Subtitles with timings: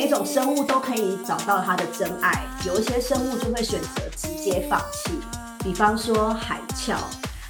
[0.00, 5.12] 每一种生物都可以找到它的真爱，有一些生物就会选择直接放弃。
[5.62, 6.96] 比方说海鞘，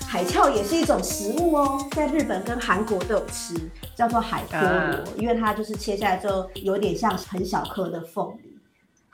[0.05, 3.55] 海鞘也是一种食物哦，在日本跟韩国都有吃，
[3.95, 8.40] 叫做海菠萝，因为它就是切下来之后有点像很小颗的凤梨。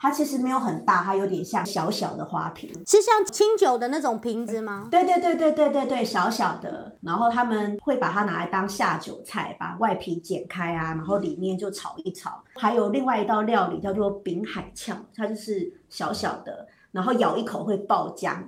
[0.07, 4.87] 它其实没有很大，它有点像小小的花瓶，是像清酒的那种瓶子吗？
[4.89, 6.95] 对对对对对对对，小小的。
[7.01, 12.41] 然后他们会把它拿来当下酒菜，把外皮剪开啊，然后里面就炒一炒。
[12.55, 18.45] 还有另外一道料理叫做饼海鞘，它就是小小的，然后咬一口会爆浆，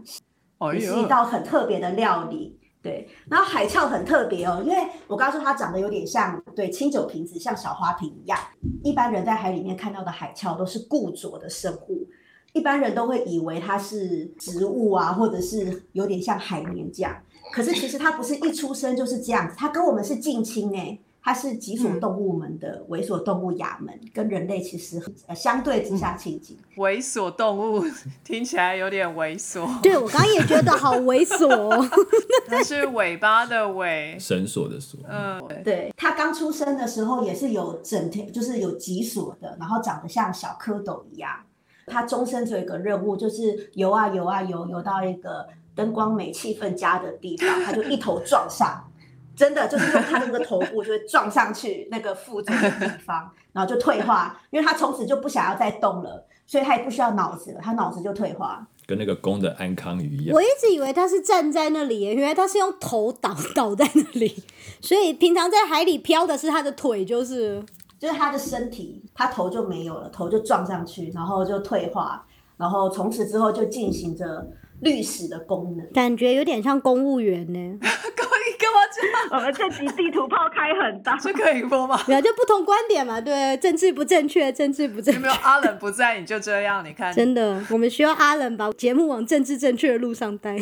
[0.73, 2.57] 也是一道很特别的料理。
[2.81, 8.39] 对，然后海鞘很特别哦，因为我刚刚说它长得有点像对清酒瓶子，像小花瓶一样。
[8.83, 12.07] 一般人在海里面看到的海鞘都是固着的生物，
[12.54, 17.13] 一般人都会以为它是植物啊，或者是有点像海绵这样。
[17.51, 20.98] 可是其实它不是一出生就是这样子，它跟我们是近亲哎。
[21.21, 26.57] 它是脊索动物们的猥琐动物亚门，跟人类其实呃相对之下亲近。
[26.77, 27.84] 猥琐动物
[28.23, 29.81] 听起来有点猥琐。
[29.81, 31.87] 对我刚刚也觉得好猥琐。
[32.49, 34.99] 那是尾巴的尾，绳索的索。
[35.07, 35.93] 嗯，对。
[35.98, 41.31] 它刚出生的时候也是有整天，就是有脊索的，然后长得像小蝌蚪一样。
[41.85, 48.88] 它终身只有一个任务，就是游啊游啊游，游到一个灯光美、气氛佳的地方，它就一头撞上。
[49.40, 60.35] 真的就是用他的那个头部就会撞上去那个负重的地方， 然后就退化，因为他从此就不想要再动了，所以他也不需要脑子了，他脑子就退化，跟那个公的安康鱼一样。
[60.35, 64.44] 我一直以为他是站在那里，原来他是用头倒倒在那里，
[64.84, 67.63] 所以平常在海里漂的是他的腿，就是
[67.97, 72.25] 就是他的身体，他头就没有了，头就撞上去，然后就退化，
[72.57, 74.51] 然后从此之后就进行着
[74.81, 77.79] 律师的功能，感觉有点像公务员呢。
[79.31, 82.01] 我们这集地图炮开很大，是可以播吗？
[82.05, 83.19] 对啊，就不同观点嘛。
[83.19, 85.13] 对，政治不正确，政治不正确。
[85.13, 86.83] 有没有阿冷不在，你就这样？
[86.83, 90.55] 你看，真的，我们需要阿冷把节目往政治正确的路上带。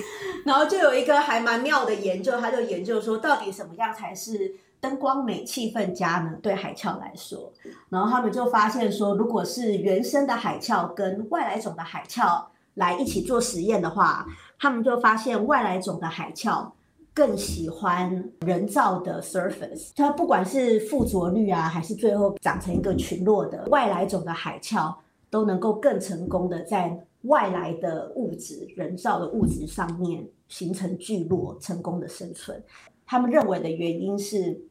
[0.45, 6.33] 然后就有一个还蛮妙的研究，他就研究说，到底什么样才是灯光美、气氛佳呢？
[6.41, 7.51] 对海鞘来说，
[7.89, 14.25] 然后他们就发现说，如果是原生的海鞘跟外来种的海鞘来一起做实验的话，
[14.59, 16.73] 他们就发现外来种的海鞘。
[17.17, 24.95] 更喜欢人造的 surface，它不管是附着率啊，还是最后长成一个群落的外来种的海鞘，
[25.31, 32.63] 都能够更成功的在外来的物质、人造的物质上面形成聚落，成功的生存。
[33.03, 34.61] 他们认为的原因是，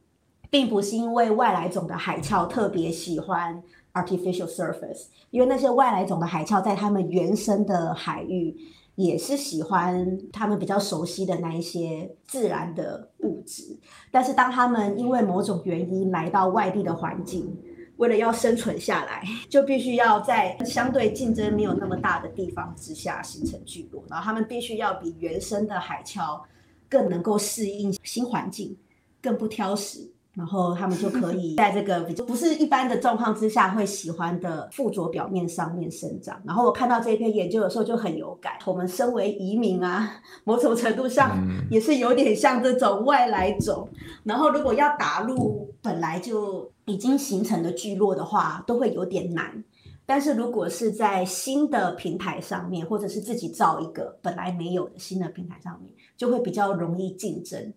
[0.49, 3.61] 并不是因为外来种的海鞘特别喜欢
[3.93, 8.55] artificial surface，因为那些外来种的海鞘在他们原生的海域。
[8.97, 13.77] 也是喜欢他们比较熟悉的那一些自然的物质，
[14.09, 17.55] 但是当他们因为某种原因来到外地的环境，
[17.97, 26.41] 为了要生存下来，就必须要在相对竞争没有那么大的地方之下形成聚落，然后他们必须要比原生的海鞘
[26.89, 28.75] 更能够适应新环境，
[29.21, 30.11] 更不挑食。
[30.37, 36.39] 然后他们就可以在这个比较不是一般的状况之下会喜欢的附着表面上面生长。
[36.45, 38.53] 然后我看到这篇研究的时候就很有感。
[38.63, 41.35] 我们身为移民啊，某种程度上
[41.71, 43.89] 也是有点像这种外来种。
[44.23, 49.63] 然后如果要打入本来就已经形成的聚落的话，都会有点难。
[50.05, 57.73] 但是如果是在新的平台上面，或者是自己造一个本来没有的新的平台上面，就会比较容易竞争。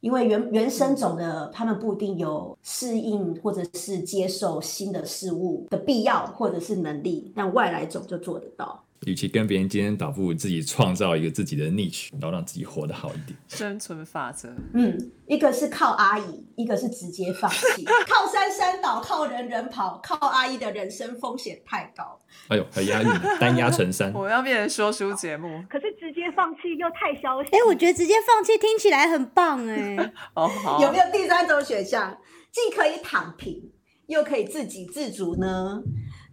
[0.00, 8.84] 因为原原生种的，他们不一定有适应或者是接受新的事物的必要或者是能力，但外来种就做得到。
[9.06, 13.38] 与其跟别人竞争，倒不如自己创造一个自己的 niche，然后让自己活得好一点。
[13.46, 17.84] 生存法则，嗯，一个是靠阿姨，一个是直接放弃。
[18.08, 22.20] 靠山山倒，靠人人跑，靠阿姨的人生风险太高。
[22.48, 23.06] 哎呦，很压抑，
[23.38, 24.12] 单压成山。
[24.16, 27.50] 我要变成说书节目，可是直接放弃又太消息。
[27.50, 29.96] 哎，我觉得直接放弃听起来很棒哎。
[30.34, 30.82] 哦，好。
[30.82, 32.18] 有没有第三种选项，
[32.50, 33.70] 既可以躺平，
[34.08, 35.82] 又可以自给自足呢？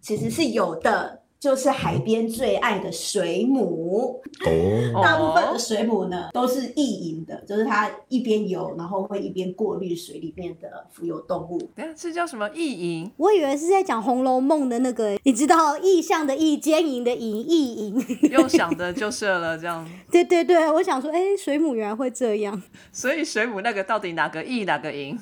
[0.02, 1.25] 其实是有的。
[1.46, 4.50] 就是海边最爱的水母哦，
[5.04, 11.62] 大部分的水母呢都是意淫的，就是它一边游，然后会一边过滤水里面的浮游动物。
[11.76, 13.12] 哎，这叫什么意淫？
[13.18, 18.04] 我以为是在讲《红楼梦》的那个，你知道意象的意，奸淫的淫，意淫。
[18.34, 19.88] 用想的就是了，这样。
[20.12, 22.60] 对对对，我想说，哎，水母原来会这样。
[22.92, 25.16] 所以水母那个到底哪个意，哪个淫？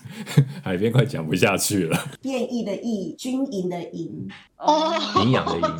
[0.63, 1.99] 海边快讲不下去了。
[2.21, 4.29] 变异的异，军营的营。
[4.57, 5.75] 哦，营养的营。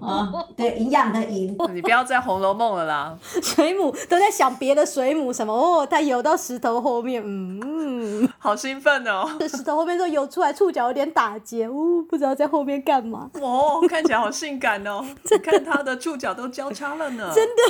[0.00, 1.56] 啊，对，营养的营。
[1.72, 3.18] 你不要再《红楼梦》了啦。
[3.42, 9.28] 水母都在想别的水母什么哦，它游到石头后面，嗯，好兴奋哦！
[9.38, 13.30] 这石头后面都游出来，触角有点打结，呜、不知道在后面干嘛。
[13.40, 15.04] 哦，看起来好性感哦！
[15.30, 17.30] 你看它的触角都交叉了呢。
[17.34, 17.62] 真的，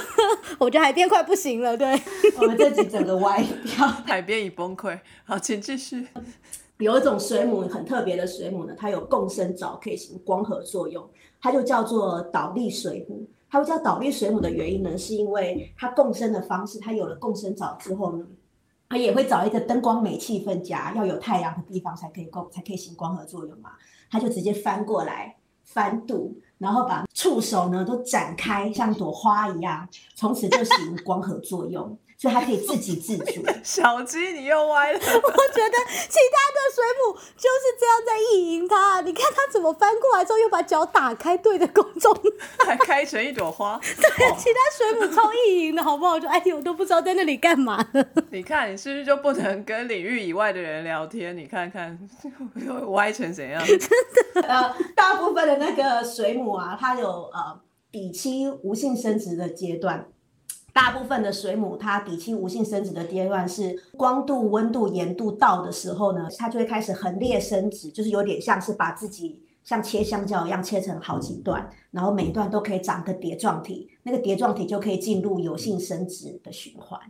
[0.58, 2.00] 我觉得海边快不行了，对。
[2.36, 3.86] 我们这集整个歪掉。
[4.06, 4.98] 海边已崩溃。
[5.24, 6.06] 好，请继续。
[6.78, 11.08] 有一种水母很特别的水母呢，它有共生藻可以行光合作用，
[11.44, 13.22] 它就叫做倒立水母。
[13.50, 18.24] 它会叫倒立水母的原因呢，是因为它共生的方式，它有了共生藻之后呢，
[18.88, 23.72] 它也会找一个灯光美气氛佳，要有太阳的地方才可以共才可以行光合作用嘛。
[24.10, 31.98] 它就直接翻过来翻肚，然后把触手呢都展开，像朵花一样，从此就行光合作用。
[32.24, 33.44] 所以它可以自给自足。
[33.62, 34.98] 小鸡，你又歪了。
[34.98, 35.76] 我觉得
[36.08, 39.02] 其他的水母就是这样在意淫它。
[39.02, 42.16] 你看它怎么翻过来之后，又把脚打开对着空中，
[42.64, 43.78] 还开成一朵花。
[43.78, 46.18] 对，其他水母超意淫的，好不好？
[46.18, 48.06] 就哎呦，我都不知道在那里干嘛了。
[48.30, 51.36] 你看，你是不是就不能跟领域以外的人聊天？
[51.36, 51.98] 你看看，
[52.66, 53.62] 又歪成怎样？
[53.66, 53.78] 真
[54.34, 54.42] 的。
[54.48, 57.60] 呃，大部分的那个水母啊，它有呃
[57.90, 60.06] 比期无性生殖的阶段。
[60.74, 77.00] 大部分的水母，它底期无性生殖的阶段是光度、温度、盐度到的时候呢，它就会开始横裂生殖，就是有点像是把自己像切香蕉一样切成好几段，然后每一段都可以长个蝶状体，那个蝶状体就可以进入有性生殖的循环。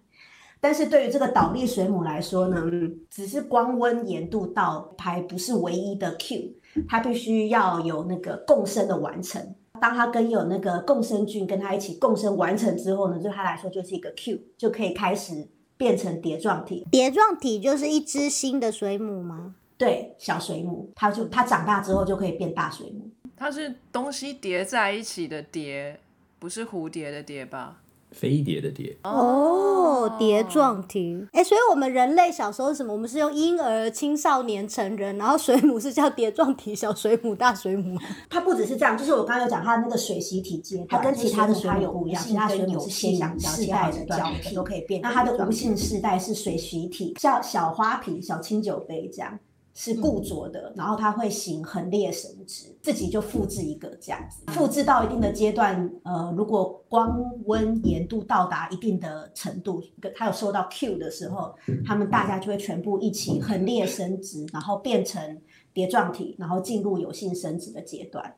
[0.60, 2.62] 但是对于这个倒立水母来说呢，
[3.10, 6.52] 只是光温盐度到还不是唯一的 Q，
[6.86, 9.54] 它必须要有那个共生的完成。
[9.80, 16.86] 当它跟有那个共生菌跟它一起共生完成之后呢，对它来说就是一个 Q，就可以开始变成蝶状体。
[16.90, 19.56] 蝶状体就是一只新的水母吗？
[19.76, 23.10] 对，小水母，它就它长大之后就可以变大水母。
[23.36, 25.98] 它是东西叠在一起的叠，
[26.38, 27.82] 不是蝴蝶的蝶吧？
[28.14, 31.26] 飞碟的碟哦，碟状体。
[31.32, 32.92] 哎，所以我们人类小时候什么？
[32.92, 37.98] 我们是用婴儿、青少年、成人，然后水母是叫碟状体，小水母、大水母。
[38.30, 45.00] 它不只是这样，就是我刚刚有讲它的那个水洗体阶，它跟其他的水母不一样，其他水母是切香蕉、切好的胶皮都可以变。
[45.00, 49.38] 那它的无性世代是水洗体，像小花瓶、小清酒杯这样。
[49.74, 54.44] 是固着的，然后它会行横裂生殖，自己就复制一个这样子。
[54.52, 57.12] 复制到一定的阶段，呃，如果光
[57.46, 59.82] 温盐度到达一定的程度，
[60.14, 61.52] 它有受到 Q 的时候，
[61.84, 65.40] 它们大家就会全部一起横裂生殖，然后变成
[65.72, 68.36] 蝶状体，然后进入有性生殖的阶段。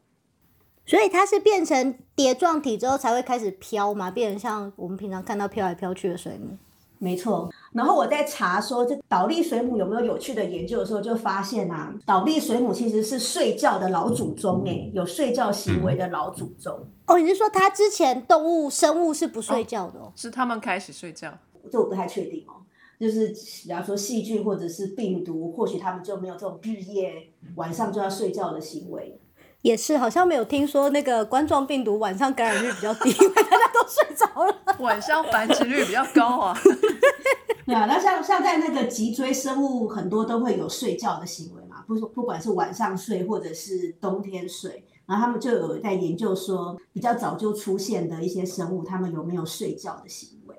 [0.86, 6.56] 所以它是变成蝶状体之后才会开始飘嘛，变成像我们平常看到飘来飘去的水母。
[6.98, 16.78] 没错，然后我在查说这倒立水母有没有有趣的研究的时候，就发现啊，倒立水母其实是睡觉的老祖宗哎，有睡觉行为的老祖宗。
[17.06, 20.00] 哦，你是说它之前动物生物是不睡觉的？
[20.00, 21.32] 哦，是他们开始睡觉？
[21.70, 22.54] 这我不太确定哦。
[22.98, 29.20] 就是比方说细菌或者是病毒，或许他们就没有这种日夜晚上就要睡觉的行为。
[29.66, 34.56] 也是，好像没有听说那个冠状病毒晚上感染率比较低， 因为大家都睡着了。
[34.78, 36.56] 晚上繁殖率比较高啊。
[37.66, 50.54] 对啊，那像像在那个脊椎生物，很多都会有睡觉的行为嘛，不不管是晚上睡或者是冬天睡，然后他们就有在研究说，比较早就出现的一些生物，他们有没有睡觉的行为，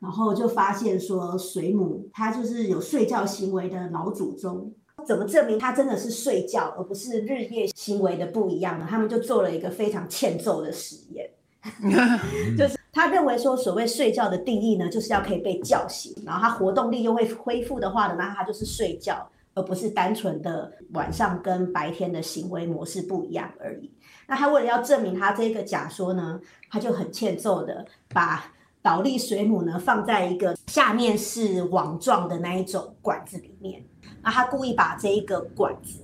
[0.00, 4.72] 然后就发现说，水母它就是有睡觉行为的老祖宗。
[5.06, 8.86] 怎么证明他真的是睡觉，而不是日夜行为的不一样呢？
[8.88, 11.28] 他们就做了一个非常欠揍的实验，
[12.58, 23.90] 就是他认为说，所谓睡觉的定义呢，就是要可以被叫醒，然后他活动力又会恢复的话呢，那他就是睡觉，而不是单纯的晚上跟白天的行为模式不一样而已。
[24.26, 26.40] 那他为了要证明他这个假说呢，
[26.70, 33.82] 他就很欠揍的把倒立水母呢放在一个下面是网状的那一种管子里面。
[34.22, 35.98] 那他故意把这一个管子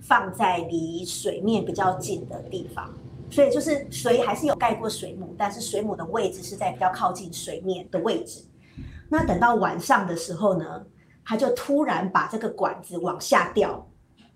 [0.00, 2.92] 放在离水面比较近的地方，
[3.30, 8.42] 所以就是水还是有盖过水母，但是水母的位置是在比较靠近水面的位置。
[9.08, 10.84] 那等到晚上的时候呢，
[11.24, 13.86] 他就突然把这个管子往下掉，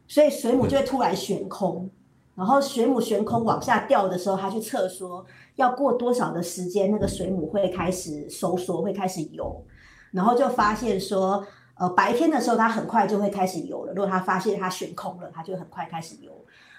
[0.07, 1.91] 所以水母就会突然悬空。
[2.37, 5.27] 然后水母悬空往下掉的时候，他去测说
[5.57, 9.65] 要过多少的时间，那个水母会开始收缩，会开始游，
[10.13, 11.45] 然后就发现说。
[11.77, 13.93] 呃，白天的时候它很快就会开始游了。
[13.93, 16.31] 如果它发现它悬空了，它就很快开始游。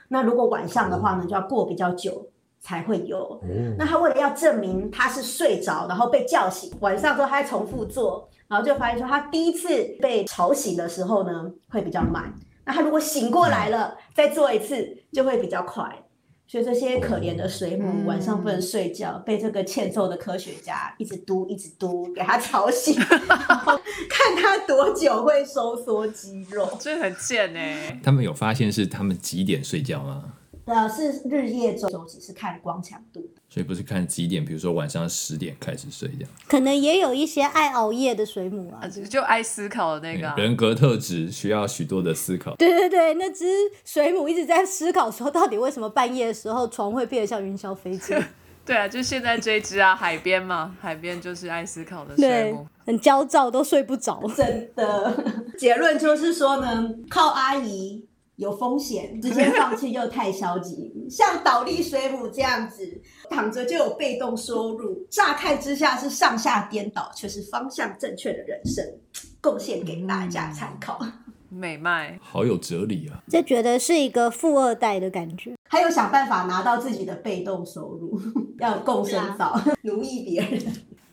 [0.08, 2.28] 那如果晚上的话呢，就要过比较久
[2.62, 3.42] 才会游。
[3.78, 12.34] 那他为了要证明他是睡着，然后被叫醒，晚上之后他再重复做，然后就发现说他第一次被吵醒的时候呢会比较慢。
[12.66, 15.92] 那他如果醒过来了再做一次就会比较快。
[16.48, 26.78] 所以这些可怜的水母嗯晚上不能睡觉，被这个欠揍的科学家一直嘟一直嘟，给他吵醒， 看他多久会收缩肌肉。
[26.80, 30.24] 这很贱哎、他们有发现是他们几点睡觉吗？
[30.66, 33.42] 呃，是日夜周只是看光强度的。
[33.50, 36.30] 所以不是看几点，比如说晚上十点开始睡这样。
[36.48, 38.88] 可能也有一些爱熬夜的水母啊啊。
[38.88, 40.36] 就爱思考的那个、啊。
[40.38, 42.56] 人格特质需要许多的思考。
[42.56, 43.46] 对对对，那只
[43.86, 48.20] 水母一直在思考说，到底为什么半夜的时候床会变得像云霄飞车？
[48.66, 54.24] 对啊，就现在这一只啊，海边嘛，海边就是爱思考的水母。，很焦躁，都睡不着。
[54.36, 55.24] 真的，
[55.56, 58.04] 结论就是说呢，靠阿姨
[58.38, 60.92] 有风险，直接放弃又太消极。
[61.10, 68.84] 像倒立水母这样子，躺着就有被动收入，乍看之下是上下颠倒，却是方向正确的人生，
[69.42, 71.00] 贡献给大家参考。
[71.48, 73.24] 美麦，好有哲理啊！
[73.30, 75.54] 这觉得是一个富二代的感觉。
[75.70, 78.20] 还有想办法拿到自己的被动收入，
[78.60, 80.62] 要共生造， 奴役别人。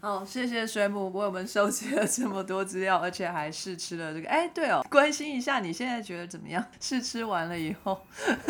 [0.05, 4.29] 好，谢谢水母为我们收集了这么多资料，而且还试吃了这个。
[4.29, 6.65] 哎，对哦，关心一下你现在觉得怎么样？
[6.81, 7.97] 试吃完了以后，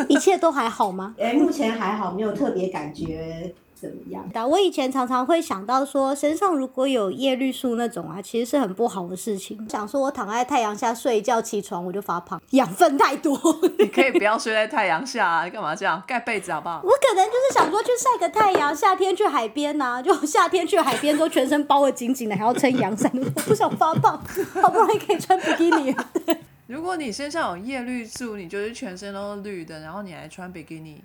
[0.09, 1.13] 一切都还好吗？
[1.19, 4.23] 哎，目前还好，没有特别感觉怎么样。
[4.49, 9.67] 我以前常常会想到说，身上如果有叶绿素那种啊，其实是很不好的事情。
[9.69, 13.37] 想说我躺在太阳下睡一觉，起床我就发胖，养分太多。
[13.79, 16.01] 你可以不要睡在太阳下啊，你 干嘛这样？
[16.07, 16.81] 盖被子好不好？
[16.83, 24.21] 我可能就是想说去晒个太阳，夏天去海边呐、就夏天去海边都全身包的紧紧的，还要撑阳伞，我不想发胖，
[24.61, 25.95] 好不容易可以穿比基尼。
[26.67, 31.03] 如果你身上有叶绿素，你就是全身都是绿的，然后你还穿比基尼，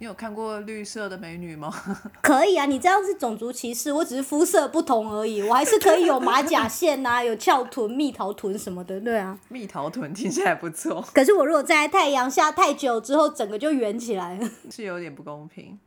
[0.00, 1.70] 你有看过绿色的美女吗？
[2.22, 9.38] 可以啊，你这样是种族歧视，我只是肤色不同而已，我还是可以有马甲线呐、 有翘臀、蜜桃臀什么的，对啊。
[9.50, 14.50] 蜜桃臀听起来不错，可是我如果站在太阳下太久之后，整个就圆起来了。
[14.70, 15.78] 是有点不公平。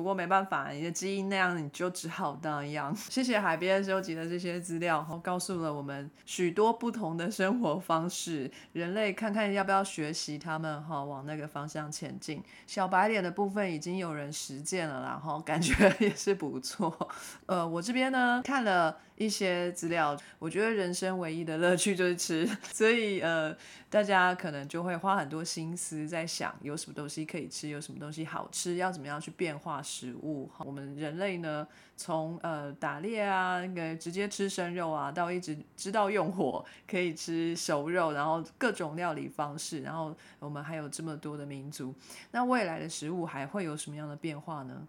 [0.00, 2.96] 不过没办法，你的基因那样，你就只好那样。
[2.96, 8.50] 谢谢海边收集的这些资料，后，告诉了我们许多不同的生活方式。
[8.72, 12.42] 人类看看要不要学习他们，哈，往那个方向前进。
[12.66, 17.10] 小白脸的部分已经有人实践了然后，感觉也是不错。
[17.44, 23.54] 呃，我这边呢看了一些资料，我觉得人生唯一的乐趣就是吃， 所以呃，
[23.90, 30.50] 大家可能就会花很多心思在想有什么东西可以吃，有什么东西好吃，要怎么样去变化食物。
[30.60, 41.94] 我们人类呢，从呃打猎啊，那个直接吃生肉啊，到一直知道用火可以吃熟肉，然后各种料理方式，然后我们还有这么多的民族，
[42.30, 44.88] 那未来的食物还会有什么样的变化呢？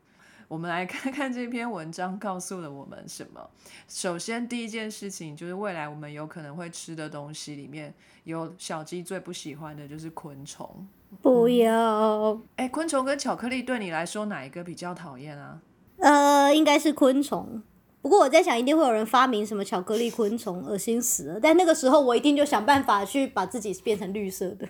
[0.51, 3.49] 我们来看看这篇文章告诉了我们什么。
[3.87, 7.93] 首先，第一件事情就是未来我们有可能会吃的东西里面
[8.25, 10.85] 有小鸡最不喜欢的就是昆虫。
[11.21, 15.61] 不要，哎，昆虫跟巧克力对你来说哪一个比较讨厌啊？
[15.99, 17.63] 呃，应该是昆虫。
[18.01, 21.39] 不过我在想，一定会有人发明什么巧克力昆虫，恶心死了。
[21.39, 24.67] 但那个时候，我一定就想办法去把自己变成绿色的。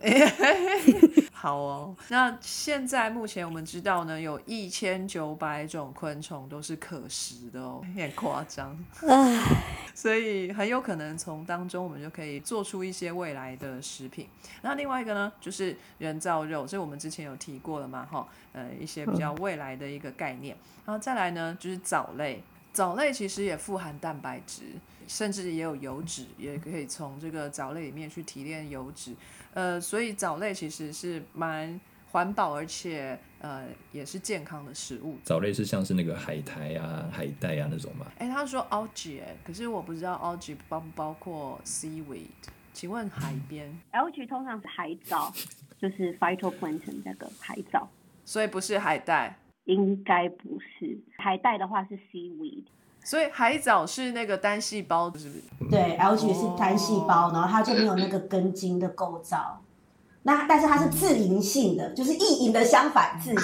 [1.32, 8.76] 好哦，那现在目前我们知道呢，有一千九百种昆虫都是可食的哦， 有点夸张。
[9.94, 14.28] 所以很有可能从当中我们就可以做出一些未来的食品。
[14.62, 20.56] 那另外一个呢，就是人造肉，这我们之前有提过了嘛，哈，呃，一些比较未来的一个概念。
[20.86, 24.62] 然后再来呢，就是藻类，藻类其实也富含蛋白质，
[25.06, 29.14] 甚至也有油脂，也可以从这个藻类里面去提炼油脂。
[29.58, 31.80] 呃，所以藻类其实是蛮
[32.12, 35.16] 环保，而且呃也是健康的食物。
[35.24, 38.06] 藻类是像是那个海苔啊、海带啊那种吗。
[38.18, 42.28] 哎，他说 algae，哎，可是我不知道 algae 包不包括 seaweed。
[42.72, 45.32] 请问海边， algae 通常是海藻，
[45.80, 47.88] 就是 phytoplankton 那个海藻，
[48.24, 50.96] 所以不是海带，应该不是。
[51.16, 52.62] 海带的话是 seaweed，
[53.08, 55.42] 所以海藻是那个单细胞，是不是？
[55.70, 59.58] 对，algae 是单细胞，然后它就没有那个根茎的构造。
[60.22, 63.36] 那但是它是自营性的，就是异营的相反， 自营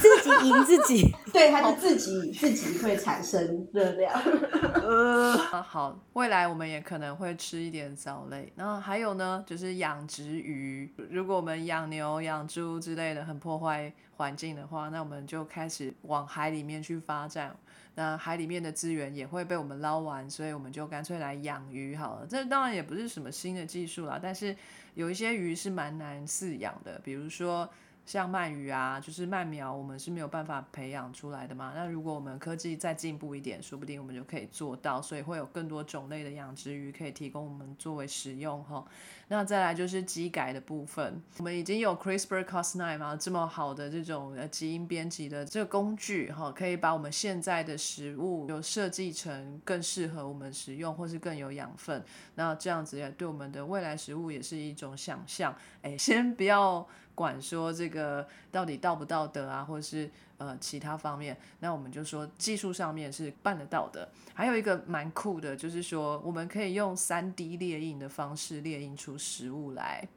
[0.00, 1.14] 自己赢自己。
[1.32, 4.12] 对，它是自己自己会产生热量。
[4.82, 8.52] 呃，好，未来我们也可能会吃一点藻类。
[8.54, 10.92] 然后还有呢，就是养殖鱼。
[11.10, 17.56] 如果我们养牛、养猪之类的很破坏环境的话，那我们就开始往海里面去发展。
[17.96, 22.26] 那海里面的资源也会被我们捞完，所以我们就干脆来养鱼好了。
[22.26, 24.56] 这当然也不是什么新的技术啦，但是
[24.94, 27.68] 有一些鱼是蛮难饲养的，比如说
[28.06, 31.72] 像鳗鱼啊，就是鳗苗，我们是没有办法培养出来的嘛。
[31.74, 38.84] 那如果我们科技再进步一点，说不定我们就可以做到，所以会有更多种类的养殖鱼可以提供我们作为食用哈。
[39.28, 52.04] 那再来就是基改的部分，我们已经有 CRISPR-Cas9 嘛，这么好的这种呃基因编辑的这个工具哈，可以把我们现在的食物有设计成更适合我们食用，或是更有养分。
[52.34, 55.56] 那这样子也对我们的未来食物也是一种想象。
[55.80, 56.86] 哎，先不要。
[57.14, 64.08] 管说这个到底道不道德啊，或者是呃其他方面，那我们就说技术上面是办得到的。
[64.34, 70.08] 还有一个蛮酷的，就是说我们可以用三 D 列印的方式列印出食物来。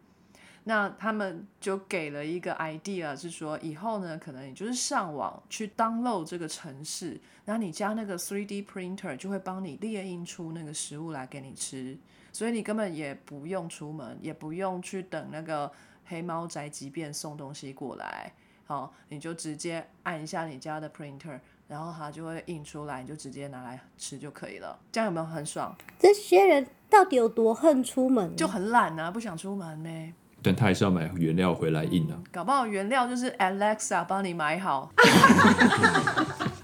[0.63, 11.97] 那他们就给了一个 idea，是说以后呢，可能你就是上网去 download 这个城市，然后你加那个 3D printer 就会帮你列印出那个食物来给你吃，
[12.33, 15.71] 所以你根本也不用出门，也不用去等那个。
[16.07, 18.31] 黑猫宅急便送东西过来，
[18.65, 24.77] 好，你就直接按一下你家的 printer，然后它就会印出来，你就直接拿来吃就可以了。
[24.91, 25.75] 这样有没有很爽？
[25.99, 28.35] 这些人到底有多恨出门？
[28.35, 30.13] 就很懒啊，不想出门呢。
[30.43, 32.15] 但他还是要买原料回来印啊。
[32.31, 34.91] 搞不好原料就是 Alexa 帮你买好。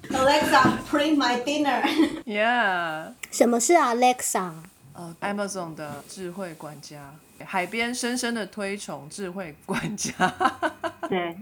[0.10, 1.82] Alexa print my dinner。
[2.24, 3.14] Yeah。
[3.32, 4.54] 什么是 Alexa？
[4.94, 7.16] 呃，Amazon 的智慧管家。
[7.46, 10.14] 海边深深的推崇智慧管家，
[11.10, 11.36] 对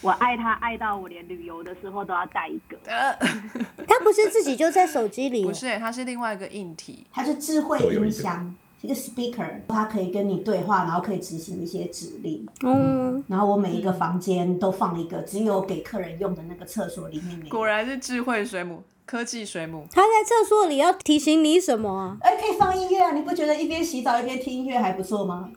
[0.00, 2.76] 我爱他爱到我连旅游的时候都要带一个。
[3.86, 5.44] 他不是自己就在手机里？
[5.44, 12.46] 不是，它是另外一个硬体，它是智慧音箱，一个 speaker，它可以跟你对话，然后可以执行一些指令。
[12.62, 17.40] 嗯，然后我每一个房间都放一个，只有给客人用的那个厕所里面。
[17.48, 18.82] 果然是智慧水母。
[19.06, 22.16] 科技水母，他在厕所里要提醒你什么啊？
[22.22, 23.12] 哎，可以放音乐啊！
[23.12, 25.50] 你不觉得一边洗澡一边听音乐还不错吗？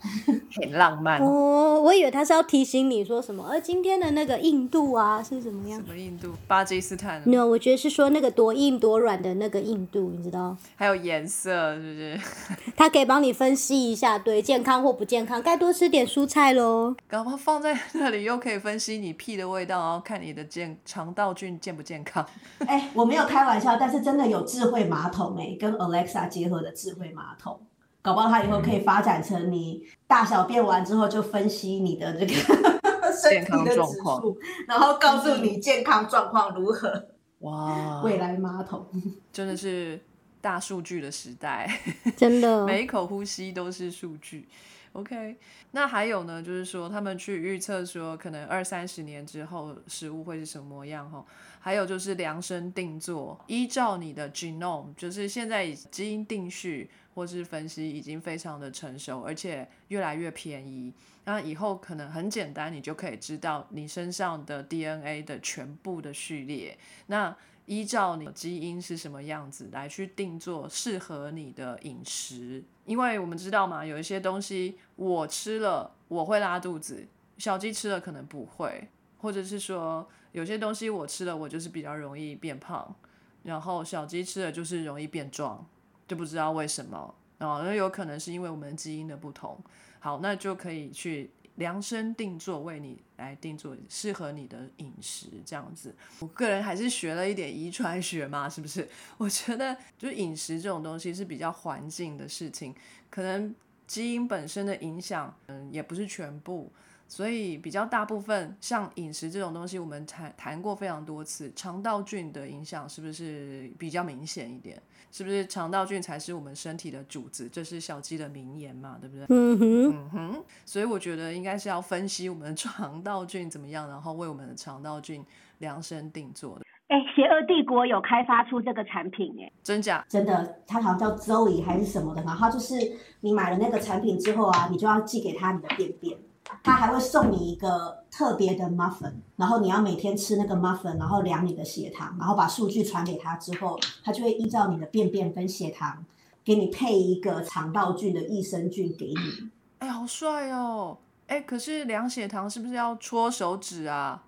[0.61, 1.81] 很浪漫哦。
[1.81, 5.79] 我以为他是要提醒你说什么，而今天的那个印度啊是怎么样？
[5.79, 6.33] 什么印度？
[6.45, 10.57] 巴基斯坦？No，我觉得是说那个多硬多软的那个印度，你知道？
[10.75, 12.19] 还有颜色是不是？
[12.75, 16.93] 他可以帮你分析一下，对健康或不健康，该多吃点蔬菜喽。
[17.09, 22.25] 搞不好放在那里又可以分析你屁的味道，然后看你的健肠道菌健不健康。
[22.67, 27.59] 哎，我没有开玩笑，但是真的有智慧马桶哎，跟 Alexa 结合的智慧马桶，
[28.01, 32.33] 搞不好它以后可以发展成你大小便完之后就分析你的这个
[33.29, 34.23] 健康状况，
[34.67, 37.09] 然后告诉你健康状况如何。
[37.41, 38.83] 哇，未来马桶。
[39.31, 39.99] 真的是
[40.41, 41.69] 大数据的时代，
[42.17, 42.65] 真的。
[42.65, 44.49] 每一口呼吸都是数据。
[44.97, 45.37] OK，
[45.71, 51.23] 那还有呢，就是说他们去预测说，可能二三十年之后食物会是什么样哈。
[51.59, 60.91] 还有就是量身定做，依照你的 genome，就是现在基因定序或是分析已经非常的成熟，而且越来越便宜。
[61.25, 66.75] 那以后可能很简单，你就可以知道你身上的 DNA 的全部的序列。
[67.05, 77.07] 那依照你基因是什么样子来去定做适合你的饮食，因为我们知道嘛，有一些东西我吃了我会拉肚子，
[77.37, 80.05] 小鸡吃了可能不会，或者是说。
[80.33, 82.93] 有些东西我吃了，我就是比较容易变胖，
[83.41, 85.65] 然后小鸡吃了就是容易变壮，
[86.07, 87.63] 就不知道为什么啊？
[87.63, 89.57] 那有可能是因为我们基因的不同。
[89.99, 95.95] 好，那就可以去量身定做，为你来定做适合你的饮食这样子。
[96.19, 98.87] 我个人还是学了一点遗传学嘛，是不是？
[99.17, 102.75] 我觉得就饮食这种东西是比较环境的事情，
[103.09, 103.55] 可能
[103.87, 106.71] 基因本身的影响，嗯，也不是全部。
[107.09, 114.81] 所以比较大部分像饮食这种东西，我们谈谈过非常多次，肠道菌的影响是不是比较明显一点？
[115.09, 117.47] 是不是肠道菌才是我们身体的主子？
[117.47, 119.25] 这是小鸡的名言嘛，对不对？
[119.29, 120.43] 嗯哼，嗯哼。
[120.65, 125.25] 所以我觉得应该是要分析我们的 肠道菌怎么样，然后为我们的肠道菌
[125.59, 126.65] 量身定做的。
[126.87, 130.05] 哎，邪恶帝国有开发出这个产品哎，真假？
[130.07, 132.75] 真的，它好像叫 Zoe 还是什么的，然后就是
[133.19, 136.17] 你买了那个产品之后啊，你就要寄给他你的便便。
[136.63, 146.05] 他还会送你一个特别的 muffin，然后你要每天吃那个 muffin，然后量你的血糖，然后把数据传给他之后，他就会依照你的便便跟血糖，
[146.45, 149.49] 给你配一个肠道菌的益生菌给你。
[149.79, 150.97] 哎，好帅哦！
[151.27, 154.23] 哎，可是量血糖是不是要戳手指啊？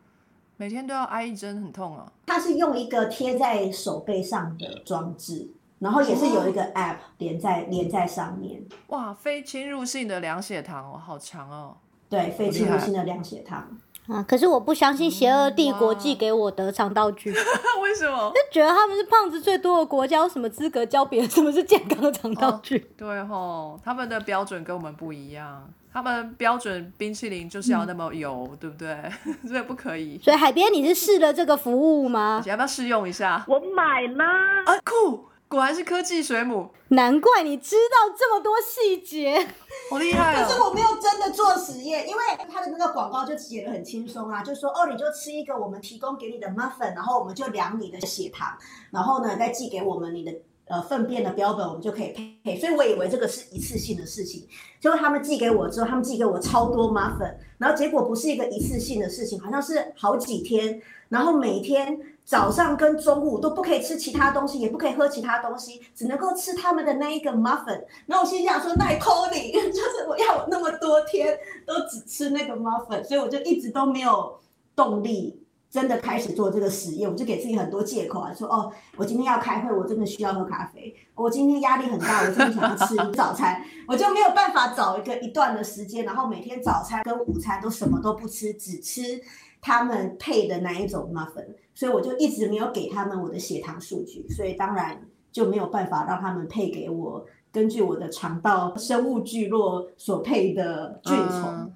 [0.60, 2.12] 每天都要挨一针，很痛啊。
[2.26, 5.48] 它是用一个贴在手背上的装置，
[5.80, 8.62] 然后也是有一个 app 连在连在上面。
[8.88, 11.78] 哇，非侵入性的量血糖哦，好强哦。
[12.10, 13.69] 对，非侵入性的量血糖，
[14.08, 17.39] 啊，可是我不相信邪恶帝国寄给我的肠道剧，就
[17.82, 18.30] 为什么？
[18.36, 22.80] 就觉得他们是胖子最多的国家，有什么资格教别人什么是健康的肠道剧？
[22.98, 28.95] 对吼，他们的标准跟我们不一样，他们标准冰淇淋就是要那么油，对不对？
[29.47, 30.19] 所以不可以。
[30.23, 32.41] 所以海边你是试了这个服务吗？
[32.45, 33.43] 要不要试用一下？
[33.47, 35.25] 我买啦，啊，酷！
[35.47, 39.47] 果然是科技水母，难怪你知道这么多细节。
[39.89, 40.67] 好厉害可是哦！
[40.69, 48.56] 我没有真的做实验，因为它的那个广告就写的很轻松啊，就说哦，你就吃一个我们提供给你的 muffin，然后我们就量你的血糖，
[48.91, 50.32] 然后呢再寄给我们你的
[50.70, 52.58] 呃粪便的标本，我们就可以配。
[52.58, 54.48] 所以我以为这个是一次性的事情，
[54.80, 62.00] 结果他们寄给我之后，他们寄给我超多 muffin，然后结果不是一个一次性的事情，好像是好几天，然后每天。
[62.30, 67.82] 早上跟中午都不可以吃其他东西，也不可以喝其他东西，只能够吃他们的那一个 muffin。
[68.06, 74.40] 然后我心想说，那也扣你， 就是我要那么多天都只吃那个 muffin，所以我就一直都没有
[74.76, 77.10] 动力真的开始做这个实验。
[77.10, 89.22] 我就给自己很多借口啊，说哦，我今天要开会，我真的需要喝咖啡；我今天压力很大，我真的想要吃早餐， 我就没有办法找一个一段的时间，然后每天早餐跟午餐都什么都不吃，只吃
[89.62, 91.56] 他们配的那一种奶粉。
[91.76, 95.02] 所以我就一直没有给他们我的血糖数据，所以当然
[95.32, 101.72] 就没有办法让他们配给我根据我的肠道生物聚落所配的菌虫。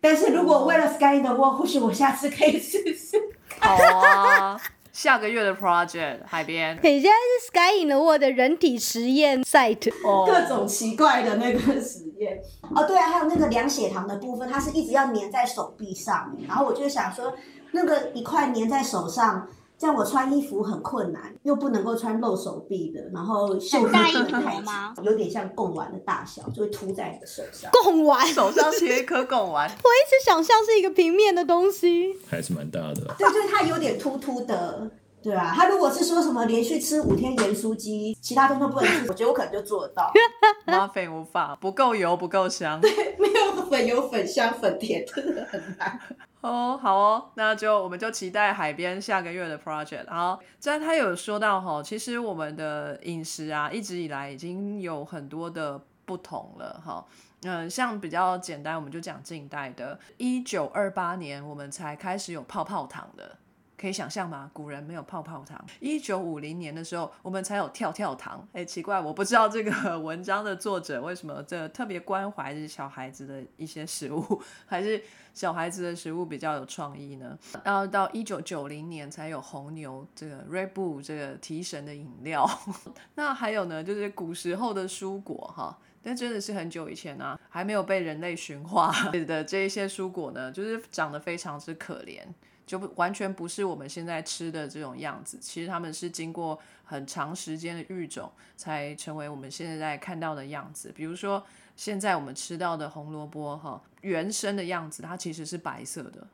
[0.00, 3.16] 但是如果为了 Sky 的话，或许我下次可以试试。
[3.60, 4.60] 好啊，
[4.92, 9.92] 下个月的 project 海边可以，现在是 Sky in the World 的人体实验 site。
[10.04, 12.40] 哦各种奇怪的那个实验。
[12.74, 17.34] 哦，对啊，还有那个量血糖的部分，它是一直要粘在手臂上，然后我就想说，
[17.72, 19.46] 那个一块粘在手上。
[19.78, 27.70] 这样我穿衣服很困难，又不能够穿露手臂的，然后袖子很大吗，有点像贡丸的大小，就会凸在你的手上。
[27.70, 32.16] 贡丸，手上切一颗贡丸， 我一直想象是一个平面的东西。
[32.28, 33.14] 还是蛮大的。
[33.16, 34.90] 对，就是它有点凸凸的，
[35.22, 35.52] 对啊。
[35.54, 40.12] 他如果是说什么连续吃五天盐酥鸡，其他东西不能吃，我觉得我可能就做得到。
[40.66, 42.80] muffin 无法，不够油，不够香。
[42.82, 46.00] 对没有粉油粉香粉甜，真的很难。
[46.40, 50.08] 哦，好哦，那就我们就期待海边下个月的 project。
[50.08, 57.04] 好，虽然他有说到哈，其实我们的饮食啊，一直以来已经有很多的不同了哈。
[57.42, 63.36] 嗯，像比较简单，我们就讲近代的，一九二八年我们才开始有泡泡糖的。
[63.78, 64.50] 可以想象吗？
[64.52, 65.64] 古人没有泡泡糖。
[65.78, 68.46] 一九五零年的时候，我们才有跳跳糖。
[68.52, 75.00] 哎，奇怪，我不知道这个 文章的作者为什么这特别关怀这小孩子的一些食物，还是
[75.32, 77.38] 小孩子的食物比较有创意呢？
[77.64, 82.50] 然后到一九九零年才有红牛这个 Red Bull 这个提神的饮料。
[83.14, 85.78] 那还有呢，就是古时候的蔬果哈。
[86.00, 88.92] 但真的是很久以前啊，还没有被人类驯化
[89.26, 92.20] 的这一些蔬果呢，就是长得非常之可怜。
[92.68, 100.92] 就不完全不是我们现在吃的这种样子，其实他们是经过很长时间的育种，才成为我们现在看到的样子。
[100.94, 101.42] 比如说，
[101.74, 106.26] 现在我们吃到的红萝卜，哈，原生的样子，它其实是白色的，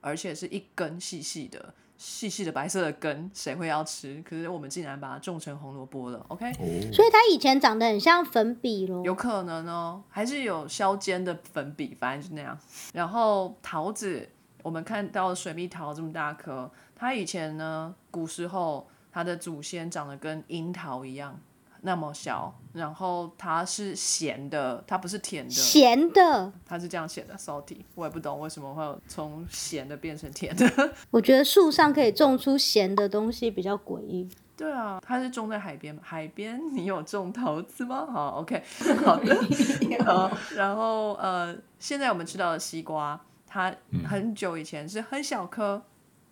[0.00, 4.22] 而且是一根细细的、细细的白色的根，谁会要吃？
[4.22, 6.50] 可是我们竟然把它种成红萝卜了，OK？
[6.52, 9.02] 哦，所以它以前长得很像粉笔咯。
[9.04, 12.58] 有可能哦，还是有削尖的粉笔，反正就那样。
[12.92, 14.28] 然后桃子，
[14.62, 21.38] 我们看到水蜜桃这么大颗，它以前呢，古时候它的祖先长得跟樱桃一样
[21.82, 30.92] 那么小，然后它是咸的，它不是甜的，咸的，它是这样写的 salty，我也不懂为什么会有从咸的变成甜的。
[31.10, 34.28] 我觉得树上可以种出咸的东西比较诡异。
[34.54, 36.02] 对啊，它是种在海边吗？
[36.04, 38.06] 海边你有种桃子吗？
[38.12, 38.62] 好，OK，
[39.02, 39.34] 好的。
[40.04, 43.18] 好，然后呃，现在我们吃到的西瓜，
[43.52, 43.74] 它
[44.08, 45.84] 很久以前是很小颗，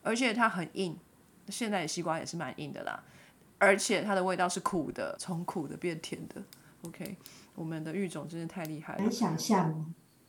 [0.02, 0.96] 而且它很硬。
[1.48, 3.02] 现在的西瓜也是蛮硬的啦，
[3.59, 6.40] 而且它的味道是苦的，从苦的变甜的。
[6.83, 7.16] OK，
[7.57, 9.04] 我们的育种真是太厉害了。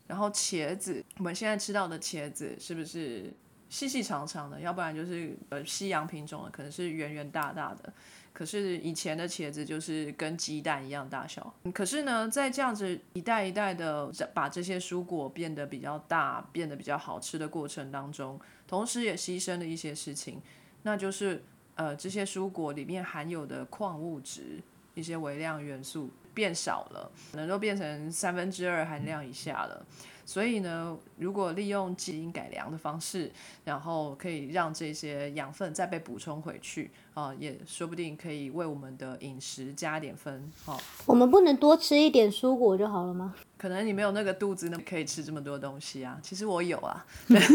[0.08, 3.32] 然后茄子，我们现在吃到的茄子是不是
[3.70, 4.60] 细细长长的？
[4.60, 7.94] 要不然就是呃西洋品种的，可能是圆圆大大的。
[8.40, 11.54] 可是以前的茄子就是跟鸡蛋一样大小。
[11.74, 20.42] 可是呢，在这样子一代一代的把这些蔬果变得比较大、变得比较好吃的过程当中，同时也牺牲了一些事情，
[20.84, 21.44] 那就是
[21.76, 24.62] 呃这些蔬果里面含有的矿物质、
[24.94, 29.86] 一些微量元素变少了，可能都变成三分之二含量以下了。
[30.30, 33.32] 所以呢，如果利用基因改良的方式，
[33.66, 40.50] 然后可以让这些养分再被补充回去啊、也说不定可以为我们的饮食加点分。
[40.64, 43.34] 好、我们不能多吃一点蔬果就好了吗？
[43.58, 46.20] 可能你没有那个肚子，那可以吃这么多东西啊。
[46.22, 47.04] 其实我有啊，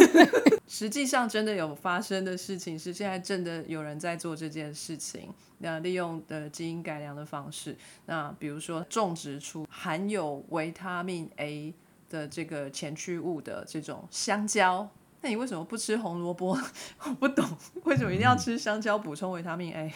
[0.67, 5.33] 实际上真的有发生的事情是，现在真的有人在做这件事情。
[5.59, 11.73] 那利用的基因改良的方式，那比如说种植出含有维他命 A
[12.15, 14.89] 的这个前驱物的这种香蕉。
[15.21, 16.51] 那你为什么不吃红萝卜？
[17.03, 17.43] 我 不懂
[17.85, 19.85] 为什么一定要吃香蕉补充维他命 A。
[19.85, 19.93] 因为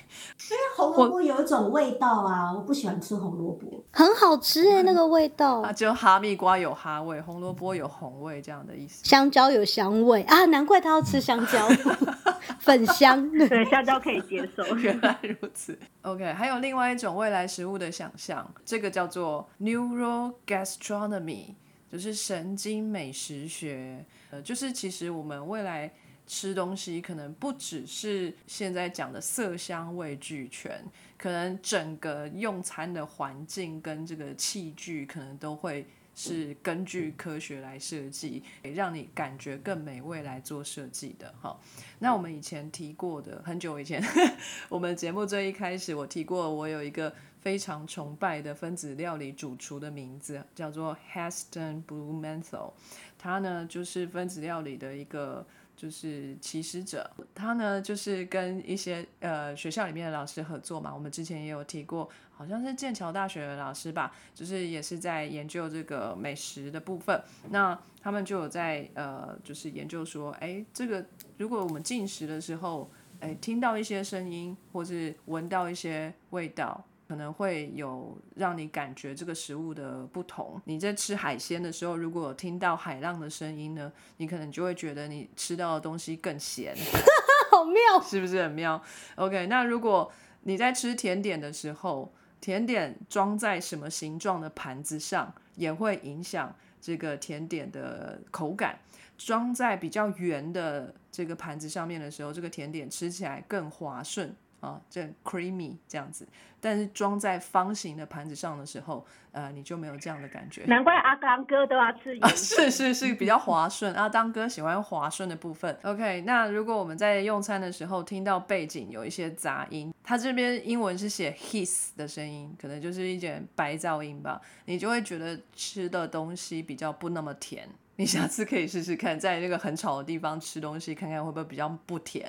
[0.74, 3.84] 红萝卜有一种味道啊，我不喜欢吃红萝卜。
[3.92, 5.70] 很好吃哎，那个味道啊，。
[5.70, 9.04] 就哈密瓜有哈味，红萝卜有红味，这样的意思。
[9.04, 11.68] 香蕉有香味啊，难怪他要吃香蕉，
[12.58, 13.30] 粉香。
[13.30, 14.64] 对，香蕉可以接受。
[14.78, 15.78] 原来如此。
[16.00, 21.54] OK，还有另外一种未来食物的想象，这个叫做 neurogastronomy，
[21.90, 24.04] 就是神经美食学。
[24.30, 25.92] 呃，就是其实我们未来
[26.26, 30.84] 吃东西，可能不只是现在讲的色香味俱全，
[31.16, 35.86] 可能整个用餐的环境跟这个器具，可能都会。
[36.20, 38.42] 是根据科学来设计，
[38.74, 41.56] 让你感觉更美味来做设计的哈。
[42.00, 44.02] 那我们以前提过的，很久以前，
[44.68, 52.72] 我们节目最一开始我提过，我有一个非常崇拜的分子料理主厨的名字叫做 Heston Blumenthal，
[53.18, 55.46] 他呢就是分子料理的一个
[55.76, 71.04] 就是起始者，他呢就是跟一些呃学校里面的老师合作嘛，我们之前也有提过，好像是剑桥大学的老师吧，就是也是在研究这个美食的部分，那他们就有在呃就是研究说，哎，这个
[71.36, 76.84] 如果我们进食的时候，哎听到一些声音，或是闻到一些味道。
[77.08, 80.60] 可能会有让你感觉这个食物的不同。
[80.66, 86.76] 你在吃海鲜的时候，如果有听到海浪的声音呢，你可能就会觉得你吃到的东西更咸，
[87.50, 88.82] 好妙，是不是很妙
[89.16, 98.78] ？OK，那如果你在吃甜点的时候，甜点装在什么形状的盘子上，也会影响这个甜点的口感。
[99.16, 106.26] 装在比较圆的这个盘子上面的时候，这个甜点吃起来更滑顺啊，这 creamy 这样子。
[106.60, 110.64] 但是装在方形的盘子上的时候，呃，你就没有这样的感觉。
[110.64, 112.36] 难怪阿刚哥都要吃啊，盐。
[112.36, 114.08] 是是是，比较滑顺阿。
[114.08, 115.78] 当哥喜欢滑顺的部分。
[115.84, 127.68] OK，那如果我们在用餐的时候听到背景有一些杂音，它这边英文是写 hiss 的声音，可能就是一点白噪音吧，你就会觉得吃的东西比较不那么甜。
[127.94, 132.28] 你下次可以试试看，在那个很吵的地方吃东西，看看会不会比较不甜。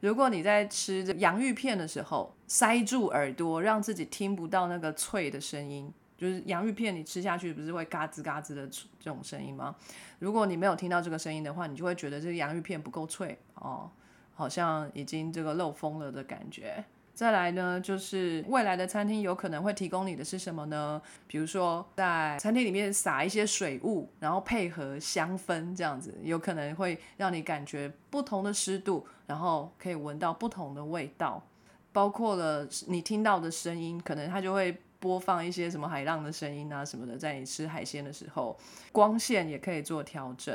[0.00, 9.74] 如果你在吃洋芋片的时候，塞住耳朵，让自己听不到那个脆的声音，就是洋芋片你吃下去不是会嘎吱嘎吱的这种声音吗？
[10.18, 13.90] 如果你没有听到这个声音的话，你就会觉得这个洋芋片不够脆哦，
[14.34, 16.84] 好像已经这个漏风了的感觉。
[17.16, 21.00] 再来呢，就是未来的餐厅有可能会提供你的是什么呢？
[21.26, 31.42] 比如说在餐厅里面撒一些水雾，然后配合香氛这样子，有可能会让你感觉不同的湿度，然后可以闻到不同的味道，
[31.90, 38.54] 包括了你听到的声音，可能它就会播放一些什么海浪的声音啊什么的，在你吃海鲜的时候，
[38.92, 40.54] 光线也可以做调整。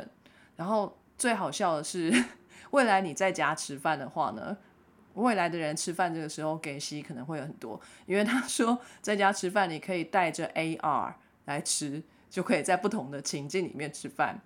[0.55, 2.13] 然后最好笑的是，
[2.69, 4.55] 未来你在家吃饭的话呢？
[5.15, 11.13] 未来的人吃饭这个时候给息可能会有很多，因为他说在家吃饭你可以带着 AR
[11.45, 14.39] 来吃，就可以在不同的情境里面吃饭，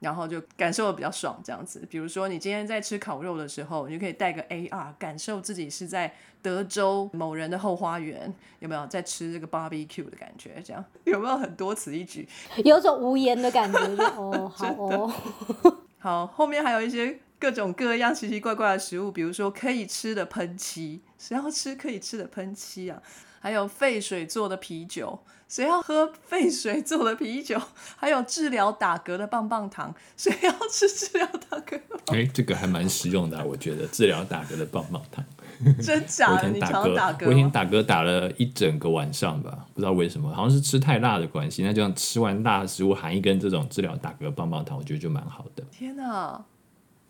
[0.00, 1.86] 然后就感受的比较爽这样子。
[1.90, 10.60] 比如说你今天在吃烤肉的时候，你就可以带个 AR，感受自己是在德州某人的后花园，有没有在吃这个 barbecue 的感觉？
[10.64, 12.28] 这样有没有很多此一举？
[12.64, 13.78] 有种无言的感觉，
[14.16, 15.12] 哦，好哦，
[15.98, 23.00] 好，后面还有一些各种各样奇奇怪怪的食物，比如说可以吃的喷漆，谁要吃可以吃的喷漆啊？
[23.40, 27.60] 还有沸水做的啤酒，谁要喝沸水做的啤酒？
[27.96, 32.16] 还有治疗打嗝的棒棒糖，谁要吃治疗打嗝的棒？
[32.16, 35.24] 哎，这个还蛮实用的啊、我觉得治疗打嗝的棒棒糖。
[35.80, 36.48] 真假的？
[36.48, 37.50] 你常打嗝，我以前嗝吗？
[37.52, 41.62] 打嗝打了一整个晚上吧，不知道为什么，好像是吃太辣的关系。
[41.62, 45.62] 那就像吃完辣的食物，含一根这种治疗打嗝棒棒糖，我觉得就蛮好的。
[45.70, 46.44] 天哪！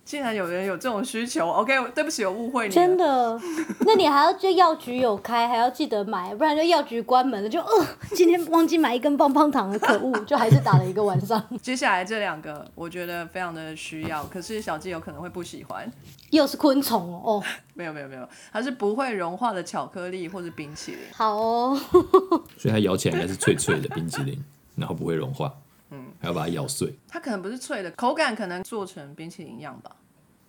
[0.08, 2.74] 竟然有人有这种需求，OK，对不起，我误会你。
[2.74, 3.38] 真的。
[3.80, 15.86] 那你还要就药局有开，还要记得买，不然就药局关门了，就呃，今天忘记买一根棒棒糖了，可恶， 就还是打了一个晚上，接下来这两个，我觉得非常的需要，可是小鸡有可能会不喜欢。
[16.30, 17.44] 又是昆虫哦， 哦，
[17.74, 21.00] 没有没有没有，它是不会融化的巧克力或者冰淇淋。
[21.12, 21.78] 好哦，
[22.56, 24.42] 所以它咬起来应该是脆脆的冰淇淋，
[24.74, 25.52] 然后不会融化。
[25.90, 26.94] 嗯还要把它咬碎。
[27.08, 29.90] 它可能不是脆的，口感可能做成冰淇淋一样吧。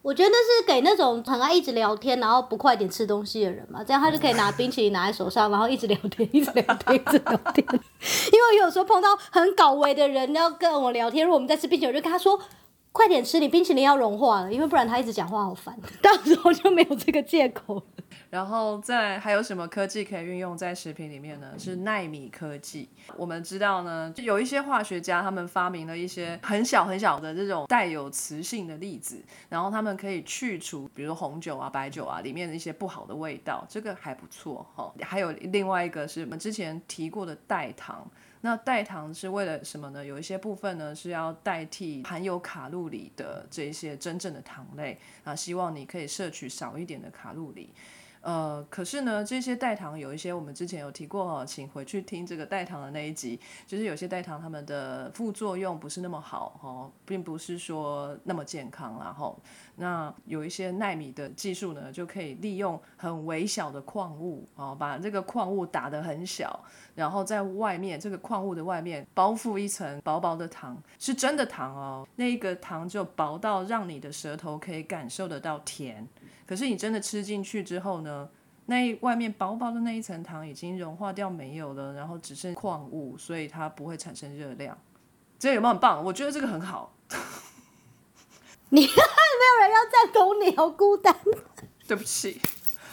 [0.01, 7.65] 我觉得那是给那种很爱一直聊天，然后不快点吃东西的人嘛，这样他就可以拿冰淇淋拿在手上，然后一直聊天，一直聊天，一直聊天。
[8.31, 12.39] 因为有时候碰到很搞味的人要跟我聊天，如果我们在吃冰淇淋，我就跟他说。
[12.91, 17.81] 快点吃，你冰淇淋要融化了，因为不然他一直讲话好烦， 到时候就没有这个借口。
[18.29, 21.53] 然后再还有什么科技可以运用在食品里面呢？
[21.57, 22.87] 是纳米科技。
[23.17, 34.93] 我们知道呢，就有一些化学家他们发明了一些很小很小的这种带有磁性的粒子，然后他们可以去除，比如红酒啊、白酒啊里面的一些不好的味道，这个还不错哈。
[35.01, 38.09] 还有另外一个是我们之前提过的代糖。
[38.41, 40.05] 那代糖是为了什么呢？
[40.05, 47.73] 有一些部分呢是要代替含有卡路里的这一些真正的糖类啊，希望你可以摄取少一点的卡路里。
[48.21, 59.39] 呃，可是呢，这些代糖有一些我们之前有提过哦，请回去听这个代糖的那一集，就是有些代糖它们的副作用不是那么好哦，并不是说那么健康，然后
[59.79, 66.59] 那有一些纳米的技术呢，就可以利用很微小的矿物哦，把这个矿物打得很小，
[66.93, 76.05] 然后在外面这个矿物的外面包覆一层薄薄的糖，是真的糖哦，那一个糖就薄到让你的舌头可以感受得到甜。
[76.45, 78.29] 可是你真的吃进去之后呢，
[78.65, 84.77] 那外面薄薄的那一层糖已经融化掉没有了，然后只剩矿物，所以它不会产生热量。
[85.39, 86.03] 这有没有很棒？
[86.03, 86.93] 我觉得这个很好。
[88.71, 88.85] 你
[89.37, 91.15] 没有人要赞同你，好孤单。
[91.87, 92.39] 对不起，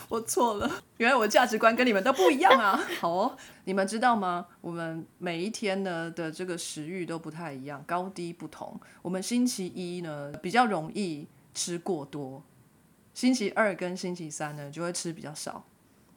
[0.09, 0.70] 我错了。
[0.96, 2.81] 原来我的价值观跟你们都不一样啊。
[3.01, 4.46] 好哦，你们知道吗？
[4.61, 8.81] 我们每一天呢的这个食欲都不太一样，高低不同。
[9.03, 12.42] 我们星期一呢比较容易吃过多。
[13.12, 15.64] 星期二跟星期三呢，就会吃比较少。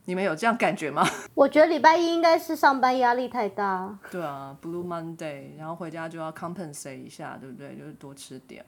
[0.06, 1.08] 你们有这样感觉吗？
[1.36, 4.00] 我觉得礼拜一应该是上班压力太大。
[4.10, 7.76] 对啊，Blue Monday，然后回家就要 compensate 一下，对不对？
[7.78, 8.66] 就是多吃点。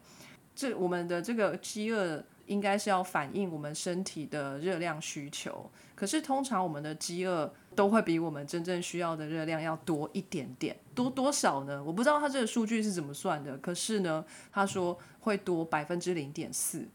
[0.56, 5.70] 这我们的这个饥饿应该是要反映我们身体的热量需求。
[5.96, 10.76] 可是通常我们的饥饿都会比我们真正需要的热量要多一点点。
[10.94, 11.84] 多多少呢？
[11.84, 13.58] 我不知道他这个数据是怎么算的。
[13.58, 16.88] 可是呢，他说会多百分之零点四。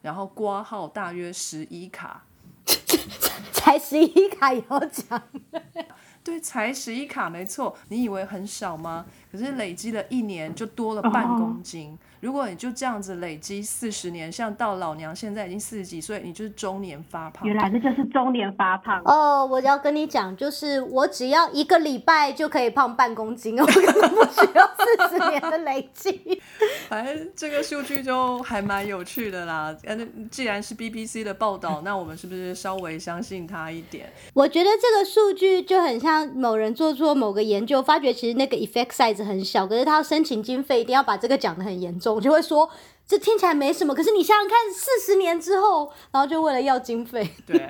[0.00, 2.26] 然后挂号大约十一卡，
[3.52, 5.22] 才十一卡也要讲？
[6.22, 7.74] 对，才十一卡，没错。
[7.88, 9.06] 你以为很少吗？
[9.34, 11.98] 可是累积了一年就多了半公斤。
[12.20, 17.46] 如果你就这样子累积四十年，像到老娘现在已经四十几岁，你就是中年发胖。
[17.46, 19.44] 原来这就是中年发胖哦！
[19.44, 26.40] 我要跟你讲，就是我只要一个礼拜就可以胖半公斤我，根本不需要四十年的累积。
[26.88, 29.76] 反正这个数据就还蛮有趣的啦。
[29.84, 34.10] 嗯，既然是 BBC 的报道，那我们是不是稍微相信他一点？
[34.32, 42.14] 我觉得这个数据就很像某人做出某个研究，发觉其实那个 effect size 很小，可是他要申请经费，一定要把这个讲的很严重。
[42.14, 42.68] 我就会说，
[43.06, 47.68] 这听起来没什么，可是你想想看，四十年之后，然后就为了要经费， 对，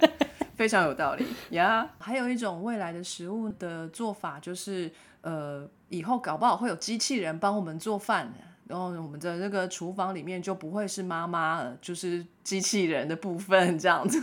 [0.56, 1.88] 非常有道理呀。
[1.98, 4.90] 还有一种未来的食物的做法，就是
[5.22, 8.32] 呃，以后搞不好会有机器人帮我们做饭，
[8.66, 14.18] 然后我们的那个厨房里面就不会是妈妈，就是机器人的部分这样子。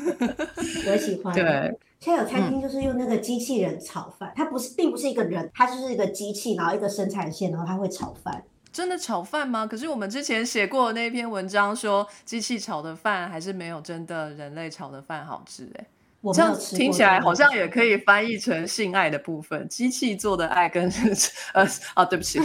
[0.87, 1.33] 我喜欢。
[1.33, 8.43] 对，现在有餐厅就是用那个机器人炒饭，它不是，并不是一个人，它就是一个机器，然后一个生产线，然后它会炒饭。
[8.73, 9.67] 真的炒饭吗？
[9.67, 15.85] 可是我们之前写过那篇文章说，机器炒的饭还是没有真的人类炒的饭好吃哎。
[16.33, 20.91] 这样听起来好像也可以翻译成性爱的部分，机器做的爱跟
[21.53, 22.39] 呃啊，对不起，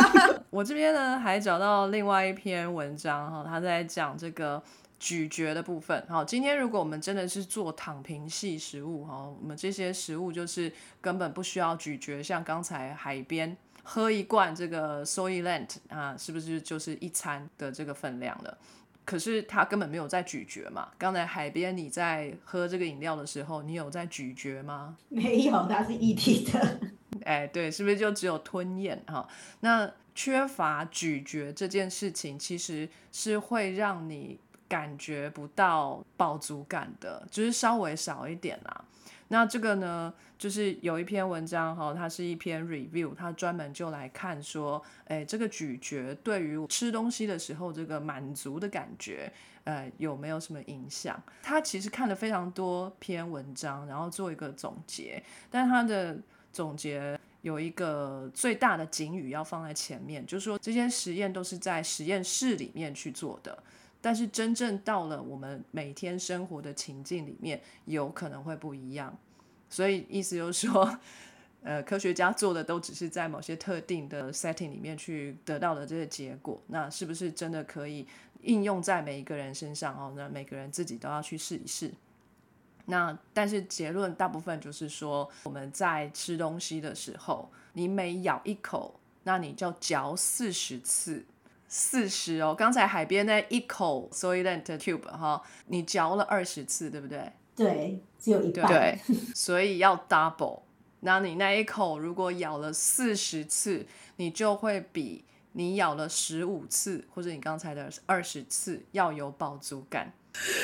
[0.50, 4.62] 我这边呢还找到另外一篇文章哈，他在讲这个
[4.98, 6.04] 咀嚼的部分。
[6.08, 13.56] 好，今天如果我们真的是做躺平系食物哈，我们这些食物就是根本不需要咀嚼，像刚才海边。
[13.90, 18.58] 喝一罐这个 Soylent 啊，是不是就是一餐的这个分量了？
[19.06, 20.90] 可是它根本没有在咀嚼嘛。
[20.98, 24.94] 刚才海边你在喝这个饮料的时候，你有在咀嚼吗？
[25.08, 26.80] 没有，它是一体的。
[27.24, 29.26] 哎，对，是不是就只有吞咽哈？
[29.60, 38.84] 那缺乏咀嚼这件事情，其实是会让你感觉不到饱足感的，就是稍微少一点啦。
[39.30, 49.30] 那这个呢，就是有一篇文章哈，它是一篇 review，它专门就来看说，哎，这个咀嚼对于吃东西的时候这个满足的感觉，
[49.64, 51.22] 呃，有没有什么影响？
[51.42, 56.16] 他其实看了非常多篇文章，然后做一个总结，但他的
[56.50, 63.62] 总结有一个最大的警语要放在前面，就是说这些实验都是在实验室里面去做的。
[64.00, 69.16] 但是真正到了我们每天生活的情境里面，有可能会不一样。
[69.68, 70.98] 所以意思就是说，
[71.62, 78.06] 呃，科学家做的都只是在某些特定的 setting 里面去得到的这些结果，那是不是真的可以
[78.42, 80.14] 应用在每一个人身上哦？
[80.16, 81.92] 那每个人自己都要去试一试。
[82.86, 91.22] 那但是结论大部分就是说，我们在吃东西的时候，你每咬一口，那你就嚼四十次，
[91.68, 92.54] 四十哦。
[92.54, 97.32] 刚才海边那一口 Soylent Cube 哈，你嚼了二十次，对不对？
[97.54, 98.66] 对，只有一半。
[98.66, 98.98] 对，
[99.34, 100.62] 所以要 double。
[101.00, 110.12] 那你那一口如果咬了四十次，你就会比你咬了十五次或者你刚才的二十次要有饱足感。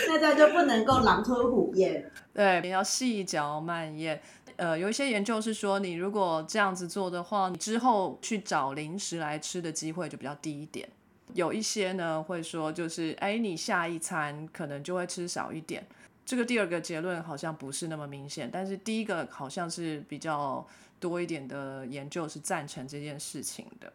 [0.08, 2.10] 那这样就不能够狼吞虎咽。
[2.32, 4.20] 对，你要细嚼慢咽。
[4.56, 10.88] 呃，有一些研究是说，你如果这样子做的话，你之后去找零食来吃的机会就比较低一点。
[11.32, 15.84] 有一些呢会说，就是哎，你下一餐可能就会吃少一点。
[16.24, 20.66] 这个第二个结论好像不是那么明显，但是第一个好像是比较
[21.00, 23.92] 多一点的研究是赞成这件事情的。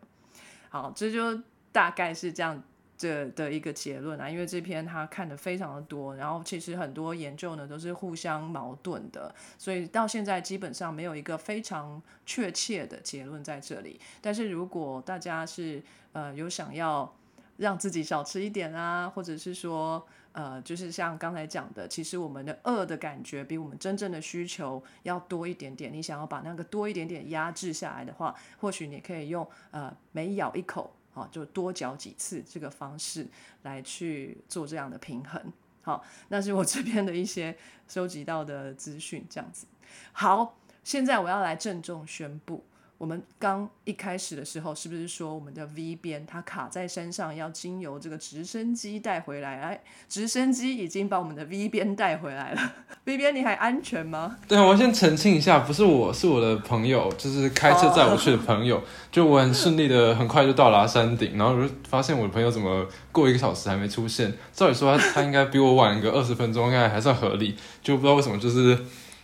[0.69, 1.41] 好，这就
[1.71, 2.61] 大概是这样
[2.99, 4.29] 这的一个结论啊。
[4.29, 13.99] 因为这篇他看的非常的多，然后其实很多研究呢都是互相矛盾的，所以到现在基本上没有一个非常确切的结论在这里。
[14.21, 15.81] 但是如果大家是
[16.11, 17.11] 呃有想要
[17.57, 20.05] 让自己少吃一点啊，或者是说。
[20.31, 25.91] 呃，就是像刚才讲的，其实我们的饿的感觉比我们真正的需求要多一点点。
[25.91, 33.27] 你想要把那个多一点点压制下来的话，或许你可以用呃每咬一口啊，就多缴几次这个方式
[33.63, 35.41] 来去做这样的平衡。
[35.81, 37.57] 好，那是我这边的一些
[37.87, 39.65] 收集到的资讯，这样子。
[40.11, 42.63] 好，现在我要来郑重宣布。
[42.99, 49.61] 我们刚一开始的时候，是不是说我们的 V 边它卡在山上，要经由这个直升机带回来？
[49.61, 52.73] 哎，直升机已经把我们的 V 边带回来了。
[53.05, 54.35] V 边你还安全吗？
[54.49, 58.83] 对，我先澄清一下，不是我是我的朋友，就是开车载我去的 朋友。
[59.09, 64.33] 就我很顺利的，很快就到达山顶，然后我就发现我的朋友怎么过一个小时还没出现？
[64.51, 67.55] 照理说他他应该比我晚个二十分钟，应该还算合理。
[67.81, 68.77] 就不知道为什么就是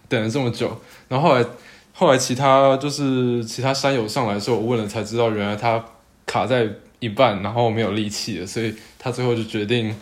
[0.07, 1.45] 等了这么久，然后后来。
[1.98, 5.82] 后来其他就是其他山友上来的时候，我问了才知道，原来他
[6.26, 6.68] 卡在
[7.00, 9.96] 一半，然后没有力气了，所以他最后就决定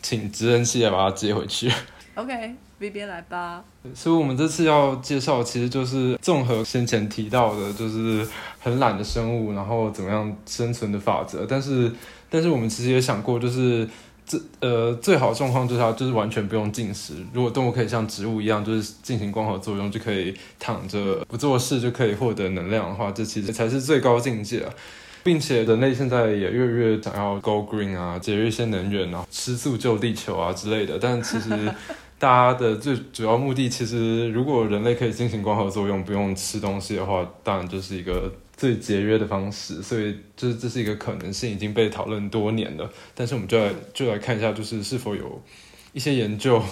[0.00, 1.68] 请直升机来把他接回去。
[2.14, 3.64] OK，V 边来吧。
[3.92, 8.24] 所以我们这次要介绍，其实就是综合先前提到的，就是
[8.60, 11.44] 很懒的生物，然后怎么样生存的法则。
[11.44, 11.90] 但是，
[12.30, 13.88] 但是我们其实也想过，就是。
[14.24, 17.14] 这呃，最好的状况就是它就是完全不用进食。
[17.34, 24.72] 如果动物可以像植物一样，就是进行光合作用，就可以躺着不做事就可以获得能量的话，这其实才是最高境界啊！
[25.22, 30.98] 并且人类现在也越来越想要 go green 啊，节约一些能源啊，吃素救地球啊之类的。
[30.98, 31.50] 但其实
[32.18, 38.32] 大家的最主要目的，其实如果人类可以进行光合作用，不用吃东西的话，当然就是一个。
[38.62, 42.88] 最节约的方式，所以这这是一个可能性，已经被讨论多年了。
[43.12, 45.42] 但是我们就来就来看一下，就是是否有
[45.92, 46.62] 一些研究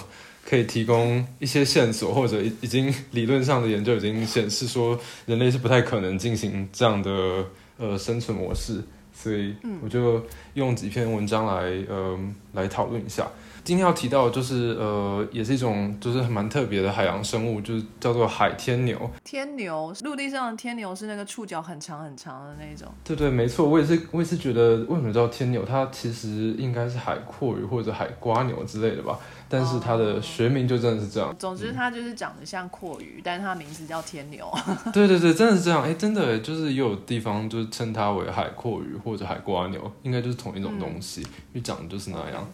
[0.45, 7.45] 可以提供一些线索，或者已经理论上的研究已经显示说，人类是不太可能进行这样的
[7.77, 8.81] 呃生存模式。
[9.13, 11.53] 所以我就用几篇文章来
[11.89, 12.17] 呃
[12.53, 13.29] 来讨论一下。
[13.63, 19.09] 今天要提到就是呃，也是一种就是蛮特别的海洋生物，就是叫做海天牛。
[19.23, 22.87] 天牛，陆地上的天牛是那个触角很长很长的那种。
[23.03, 25.63] 对对，没错，我也是，我也是觉得为什么叫天牛？
[25.63, 29.19] 它其实应该是海阔鱼或者海瓜牛之类的吧。
[29.47, 31.35] 但是它的学名就真的是这样。
[31.37, 34.49] 总之，它就是长得像阔鱼，但是它名字叫天牛。
[34.93, 35.83] 对对对，真的是这样。
[35.83, 42.47] 哎，真的，就是也有地方就是称它为海阔鱼或者海瓜牛，应该就是同一种东西，因为长得就是那样。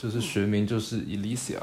[0.00, 1.58] 就是学名就是 Elysia，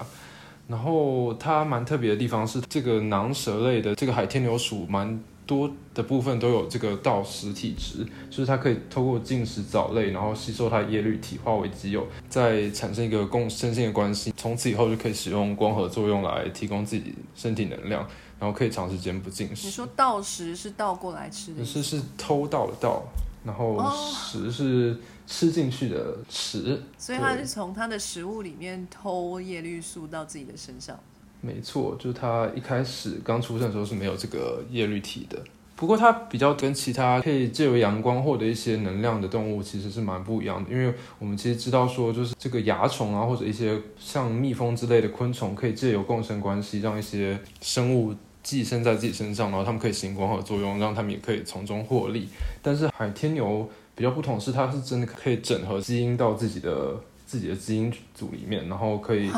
[0.67, 18.05] 然后它蛮特别的地方是这个囊蛇类的这个海天牛属蛮多的部分都有这个盗食体质，就是它可以透过进食藻类，然后吸收它的叶绿体化为己有，再产生一个共生性的关系，从此以后就可以使用光合作用来提供自己身体能量，
[18.37, 19.67] 然后可以长时间不进食。
[19.67, 21.63] 你说盗食是倒过来吃的？
[21.63, 23.01] 是是偷盗的盗，
[23.45, 23.81] 然后
[24.13, 24.97] 食是。
[25.27, 30.99] 吃进去的食，所以它是从它的食物里面偷叶绿素到自己的身上。
[31.41, 35.37] 没错，就是它一开始刚出生的时候是没有这个叶绿体的。
[35.75, 40.71] 不过它比较跟其他可以借由阳光获得一些能量的动物其实是蛮不一样的。
[40.71, 52.29] 因为我们其实知道说，就是这个蚜虫啊，或者一些像蜜蜂之类的昆虫，可以借由共生关系，让一些生物寄生在自己身上，然后它们可以行光合作用，让它们也可以从中获利。
[52.61, 53.69] 但是海天牛。
[53.95, 59.29] 比较不同是，它是真的可以整合基因到自己的自己的基因组里面，然后可以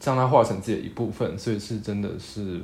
[0.00, 2.60] 将它化成自己的一部分，所以是真的是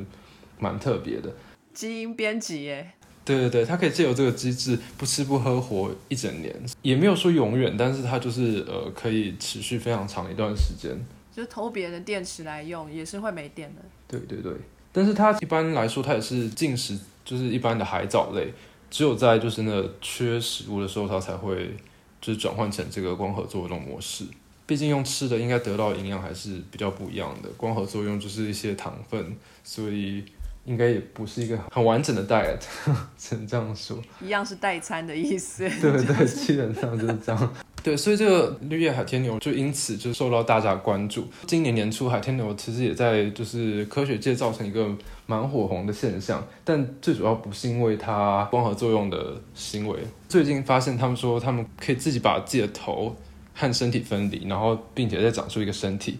[0.58, 1.32] 蛮特别的。
[1.74, 2.92] 基因编辑耶？
[3.24, 10.98] 对对对，它可以借由这个机制不吃不喝活一整年，也没有说永远，但是它就是呃可以持续非常长一段时间。
[11.30, 13.82] 就是偷别人的电池来用，也是会没电的。
[14.08, 14.52] 对对对，
[14.90, 18.52] 但是它一般来说它也是进食，就是一般的海藻类，
[18.90, 21.74] 只有在就是那缺食物的时候，它才会
[22.20, 24.24] 就是转换成这个光合作用模式。
[24.66, 29.34] 毕竟用吃的应该得到的营养还是比较不一样的，光合作用就是一些糖分，
[29.64, 30.22] 所以
[30.66, 32.58] 应该也不是一个很完整的 diet，
[33.16, 33.98] 只能这样说。
[34.20, 35.66] 一样是代餐的意思。
[35.80, 37.54] 对对对，基本上就是这样。
[37.82, 41.26] 对，所以这个绿叶海天牛就因此就受到大家关注。
[41.46, 44.86] 今年年初，海天牛其实也在就是科学界造成一个
[45.26, 50.00] 蛮火红的现象，但最主要不是因为它光合作用的行为。
[50.28, 53.16] 最近发现他们说，他们可以自己把自己的头
[53.54, 56.18] 和身体分离，然后并且再长出一个身体。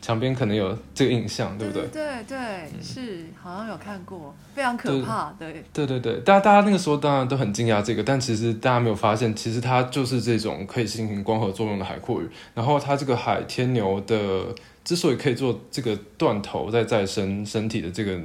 [0.00, 1.86] 墙边可能有这个印象，对不对？
[1.88, 2.38] 对对，
[2.80, 5.34] 是好像有看过，非常可怕。
[5.38, 12.28] 对对对对，大家大家那个时候当然都很惊讶这个，但其实大家没有发现，其实它就是这种可以进行光合作用的海阔鱼。
[12.54, 14.46] 然后它这个海天牛的
[14.84, 18.18] 之所以可以做这个断头再再生身体的这个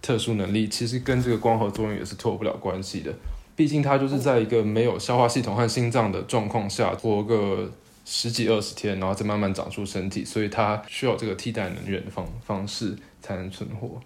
[0.00, 3.12] 特殊能力，其实跟这个光合作用也是脱不了关系的。
[3.56, 7.70] 毕竟它就是在一个没有消化系统和心脏的状况下活个。
[8.08, 14.00] 十几二十天，然后再慢慢长出身体，所以它需要这个替代能源的方方式才能存活。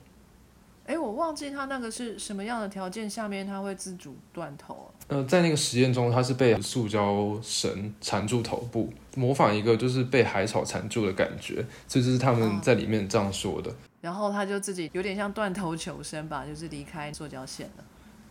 [0.86, 4.90] 哎，我忘记它那个是什么样的条件下面它会自主断头。
[5.07, 13.70] 呃，在那个实验中，它是被塑胶绳缠住头部，模仿一个就是被海草缠住的感觉，这就是他们在里面这样说的。
[14.01, 17.84] 然后它就自己有点像断头求生吧，就是离开塑胶线了。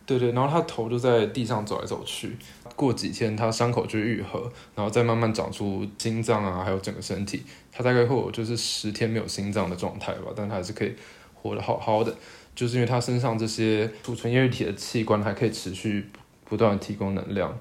[0.06, 2.36] 对对，然后他头就在地上走来走去，
[2.74, 7.44] 过几天他伤口就愈合，然后再慢慢长出心脏啊，还有整个身体。
[7.70, 10.94] 他大概会有就是十天没有心脏的状态吧，但他还是可以
[11.34, 12.12] 活得好好的，
[12.54, 16.08] 就是因为他身上这些储存液体的器官还可以持续
[16.44, 17.56] 不断提供能量。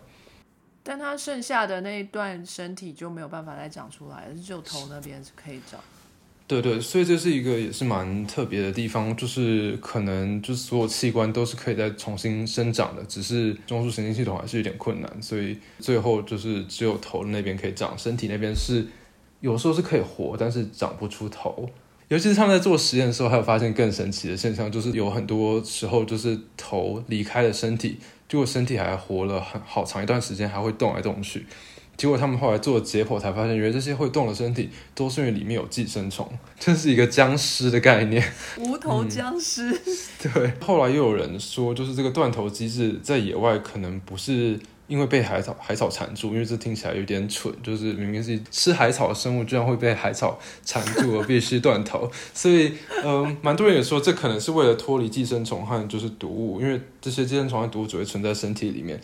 [0.82, 5.80] 但他剩下的那一段身体就没有办法再长出来，只有头那边是可以长。
[6.50, 18.84] 对对，所以这是一个也是蛮特别的地方，就是可能就是所有器官都是可以再重新生长的，只是中枢神经系统还是有点困难，所以最后就是只有头那边可以长，身体那边是
[19.42, 21.70] 有时候是可以活，但是长不出头。
[22.08, 31.46] 尤其是他们在做实验的时候，还有发现更神奇的现象，就是有很多时候就是头离开了身体，结果身体还活了很好长一段时间，还会动来动去。
[32.00, 36.26] 结果他们后来做解剖才发现，原来这些会动的身体都是因为里面有寄生虫，
[36.58, 38.24] 这是一个僵尸的概念，
[38.58, 39.78] 无头僵尸。
[40.24, 52.10] 对，后来又有人说，就是这个断头机制在野外可能不是因为被海草海草缠住，因为这听起来有点蠢，就是明明是吃海草的生物，居然会被海草缠住而必须断头。
[52.34, 52.72] 所以，
[53.04, 58.98] 嗯，蛮多人也说，这可能是为了脱离寄生虫和就是毒物，因为这些寄生虫和毒物只会存在身体里面。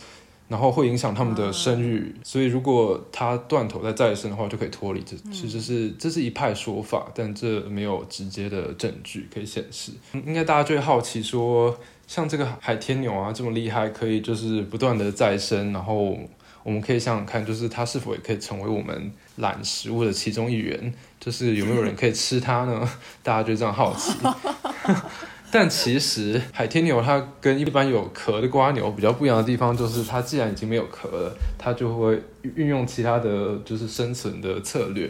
[0.47, 5.01] 然后会影响他们的生育，所以如果它断头再再生的话，就可以脱离。
[5.01, 9.91] 这其实是这是一派说法，但这没有直接的证据可以显示。
[10.13, 11.75] 应该大家就会好奇说，
[12.05, 16.15] 像这个海天牛啊这么厉害，可以就是不断的再生，然后
[16.61, 20.93] 我们可以想想看，就是它是否也可以成为我们懒食物的其中一员？
[21.19, 22.87] 就是有没有人可以吃它呢？
[23.23, 24.13] 大家就这样好奇。
[25.57, 32.21] 但其实海天牛它跟一般有壳的瓜牛比较不一样的地方，就是它既然已经没有壳了，它就会
[32.55, 35.09] 运用其他的就是生存的策略。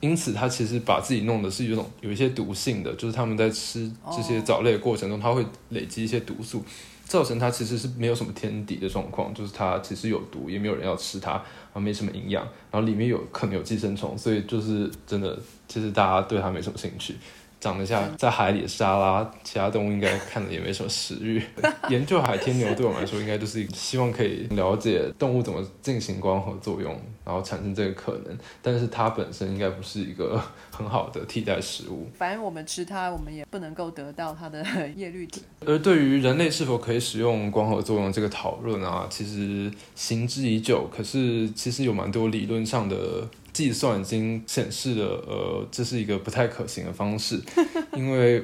[0.00, 6.62] 因此，它其实把自己弄的是有种有一些毒性的，就是他们在吃这些藻类的过程中，它会累积一些毒素，
[7.06, 17.16] 造成它其实是没有什么天敌的状况，就是它其实有毒，也没有人要吃它，然后没什么营养，然后里面有可能有寄生虫，所以就是真的，其实大家对它没什么兴趣。
[17.60, 21.42] 长得像在海里的沙拉，其他动物应该看着也没什么食欲。
[21.90, 28.36] 研究海天牛对我来说，应该就是希望可以了解动物怎么进行光合作用，然后产生这个可能。
[28.62, 32.08] 但是它本身应该不是一个很好的替代食物。
[32.16, 34.64] 反正我们吃它，我们也不能够得到它的
[34.96, 35.42] 叶绿体。
[35.66, 40.88] 而对于人类是否可以使用光合作用这个讨论啊，其实行之已久。
[40.90, 43.28] 可是其实有蛮多理论上的。
[43.60, 47.38] 计算已经显示了，呃，这是一个不太可行的方式，
[47.94, 48.42] 因为，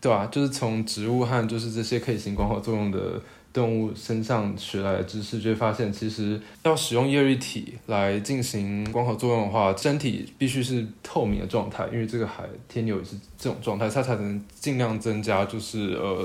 [0.00, 0.24] 对吧？
[0.30, 3.20] 就是从植物和就是这些可以行光合作用的
[3.52, 16.24] 动物身上学来的知识，就会发现，其实要使用叶绿体来进行光合作用的话，身体必须是透明的状态，因为这个海天牛也是这种状态，它才能尽量增加就是呃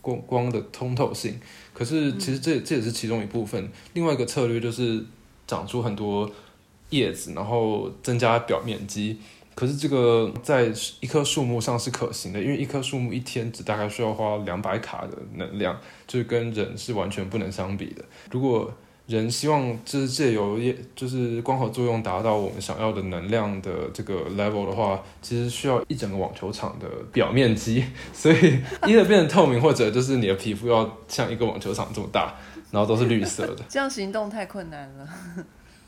[0.00, 1.38] 光光的通透性。
[1.74, 5.04] 可是其实这这也是其中一部分，另外一个策略就是
[5.46, 6.30] 长出很多。
[6.90, 9.18] 叶子，然后增加表面积，
[9.54, 18.04] 可是这个在一棵树木上是可行的，因为一棵树木一天只大概需要花两百卡的能量，就是跟人是完全不能相比的。
[18.30, 18.72] 如果
[19.06, 32.34] 人希望就是借由也就是光合作用达到我们想要的能量的这个 level 的话，其实需要一整个网球场的表面积，所以一的变成透明，或者就是你的皮肤要像一个网球场这么大，
[32.70, 33.62] 然后都是绿色的。
[33.68, 35.06] 这样行动太困难了。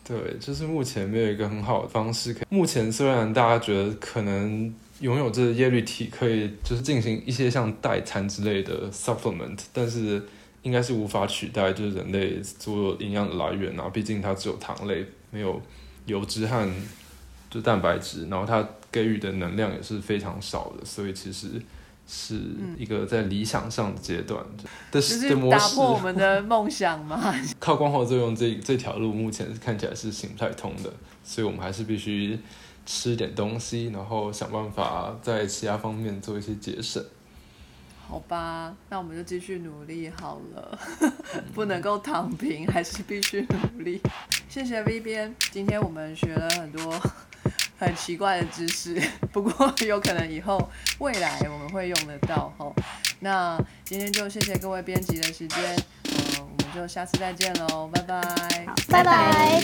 [0.06, 2.44] 对，就是目前没有一个很好的方式可以。
[2.48, 10.22] 目前虽然大家觉得可能拥有这个叶绿体可以就是进行一些像代餐之类的 supplement，但是
[10.62, 13.90] 应该是无法取代就是人类所有营养的来源啊。
[13.92, 15.60] 毕竟它只有糖类，没有
[16.06, 16.72] 油脂和
[17.50, 21.48] 就蛋白质，然后它给予的能量也是非常少的，所以其实
[22.06, 22.40] 是
[22.78, 24.44] 一个在理想上的阶段
[24.92, 25.00] 的
[25.36, 25.58] 模式。
[25.58, 27.34] 打破我们的梦想嘛。
[27.58, 30.92] 靠光合作用这这条路目前看起来是行不太通的，
[31.24, 32.38] 所以我们还是必须
[32.84, 37.04] 吃点东西，然后想办法在其他方面做一些节省。
[38.08, 40.78] 好吧，那我们就继续努力好了，
[41.52, 43.44] 不能够躺平，还是必须
[43.74, 44.00] 努力。
[44.48, 46.94] 谢谢 V 边，今天我们学了很多
[47.78, 49.00] 很奇怪的知识，
[49.32, 52.72] 不过有可能以后未来我们会用得到哈。
[53.20, 58.22] 那今天就谢谢各位编辑的时间，嗯，我们就下次再见喽，拜拜。
[58.88, 59.62] 拜拜。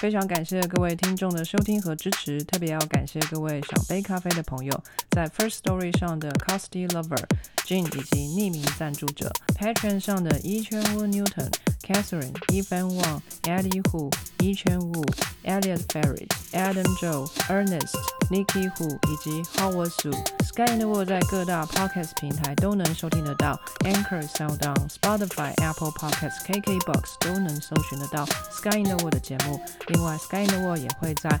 [0.00, 7.22] 非常感谢各位听众的收听和支持，特别要感谢各位想杯咖啡的朋友，在 First Story 上的 Costy Lover、
[7.64, 11.48] Jane 以及匿名赞助者，Patreon 上的一圈乌 Newton、
[11.82, 15.04] Catherine、Evan Wang、Eddie Hu、一圈乌、
[15.44, 17.94] Elliot Ferris、Adam Joe、Ernest、
[18.30, 20.12] Nikki Hu 以及 Howard Su。
[20.44, 29.60] Sky in the World 在各大 Podcast 平台都能收听得到，Anchor、SoundOn、Spotify、Apple Podcasts、KKBox 都能搜寻得到 Sky in the World 的节目。
[29.88, 31.40] 另外，Sky in the World 也会在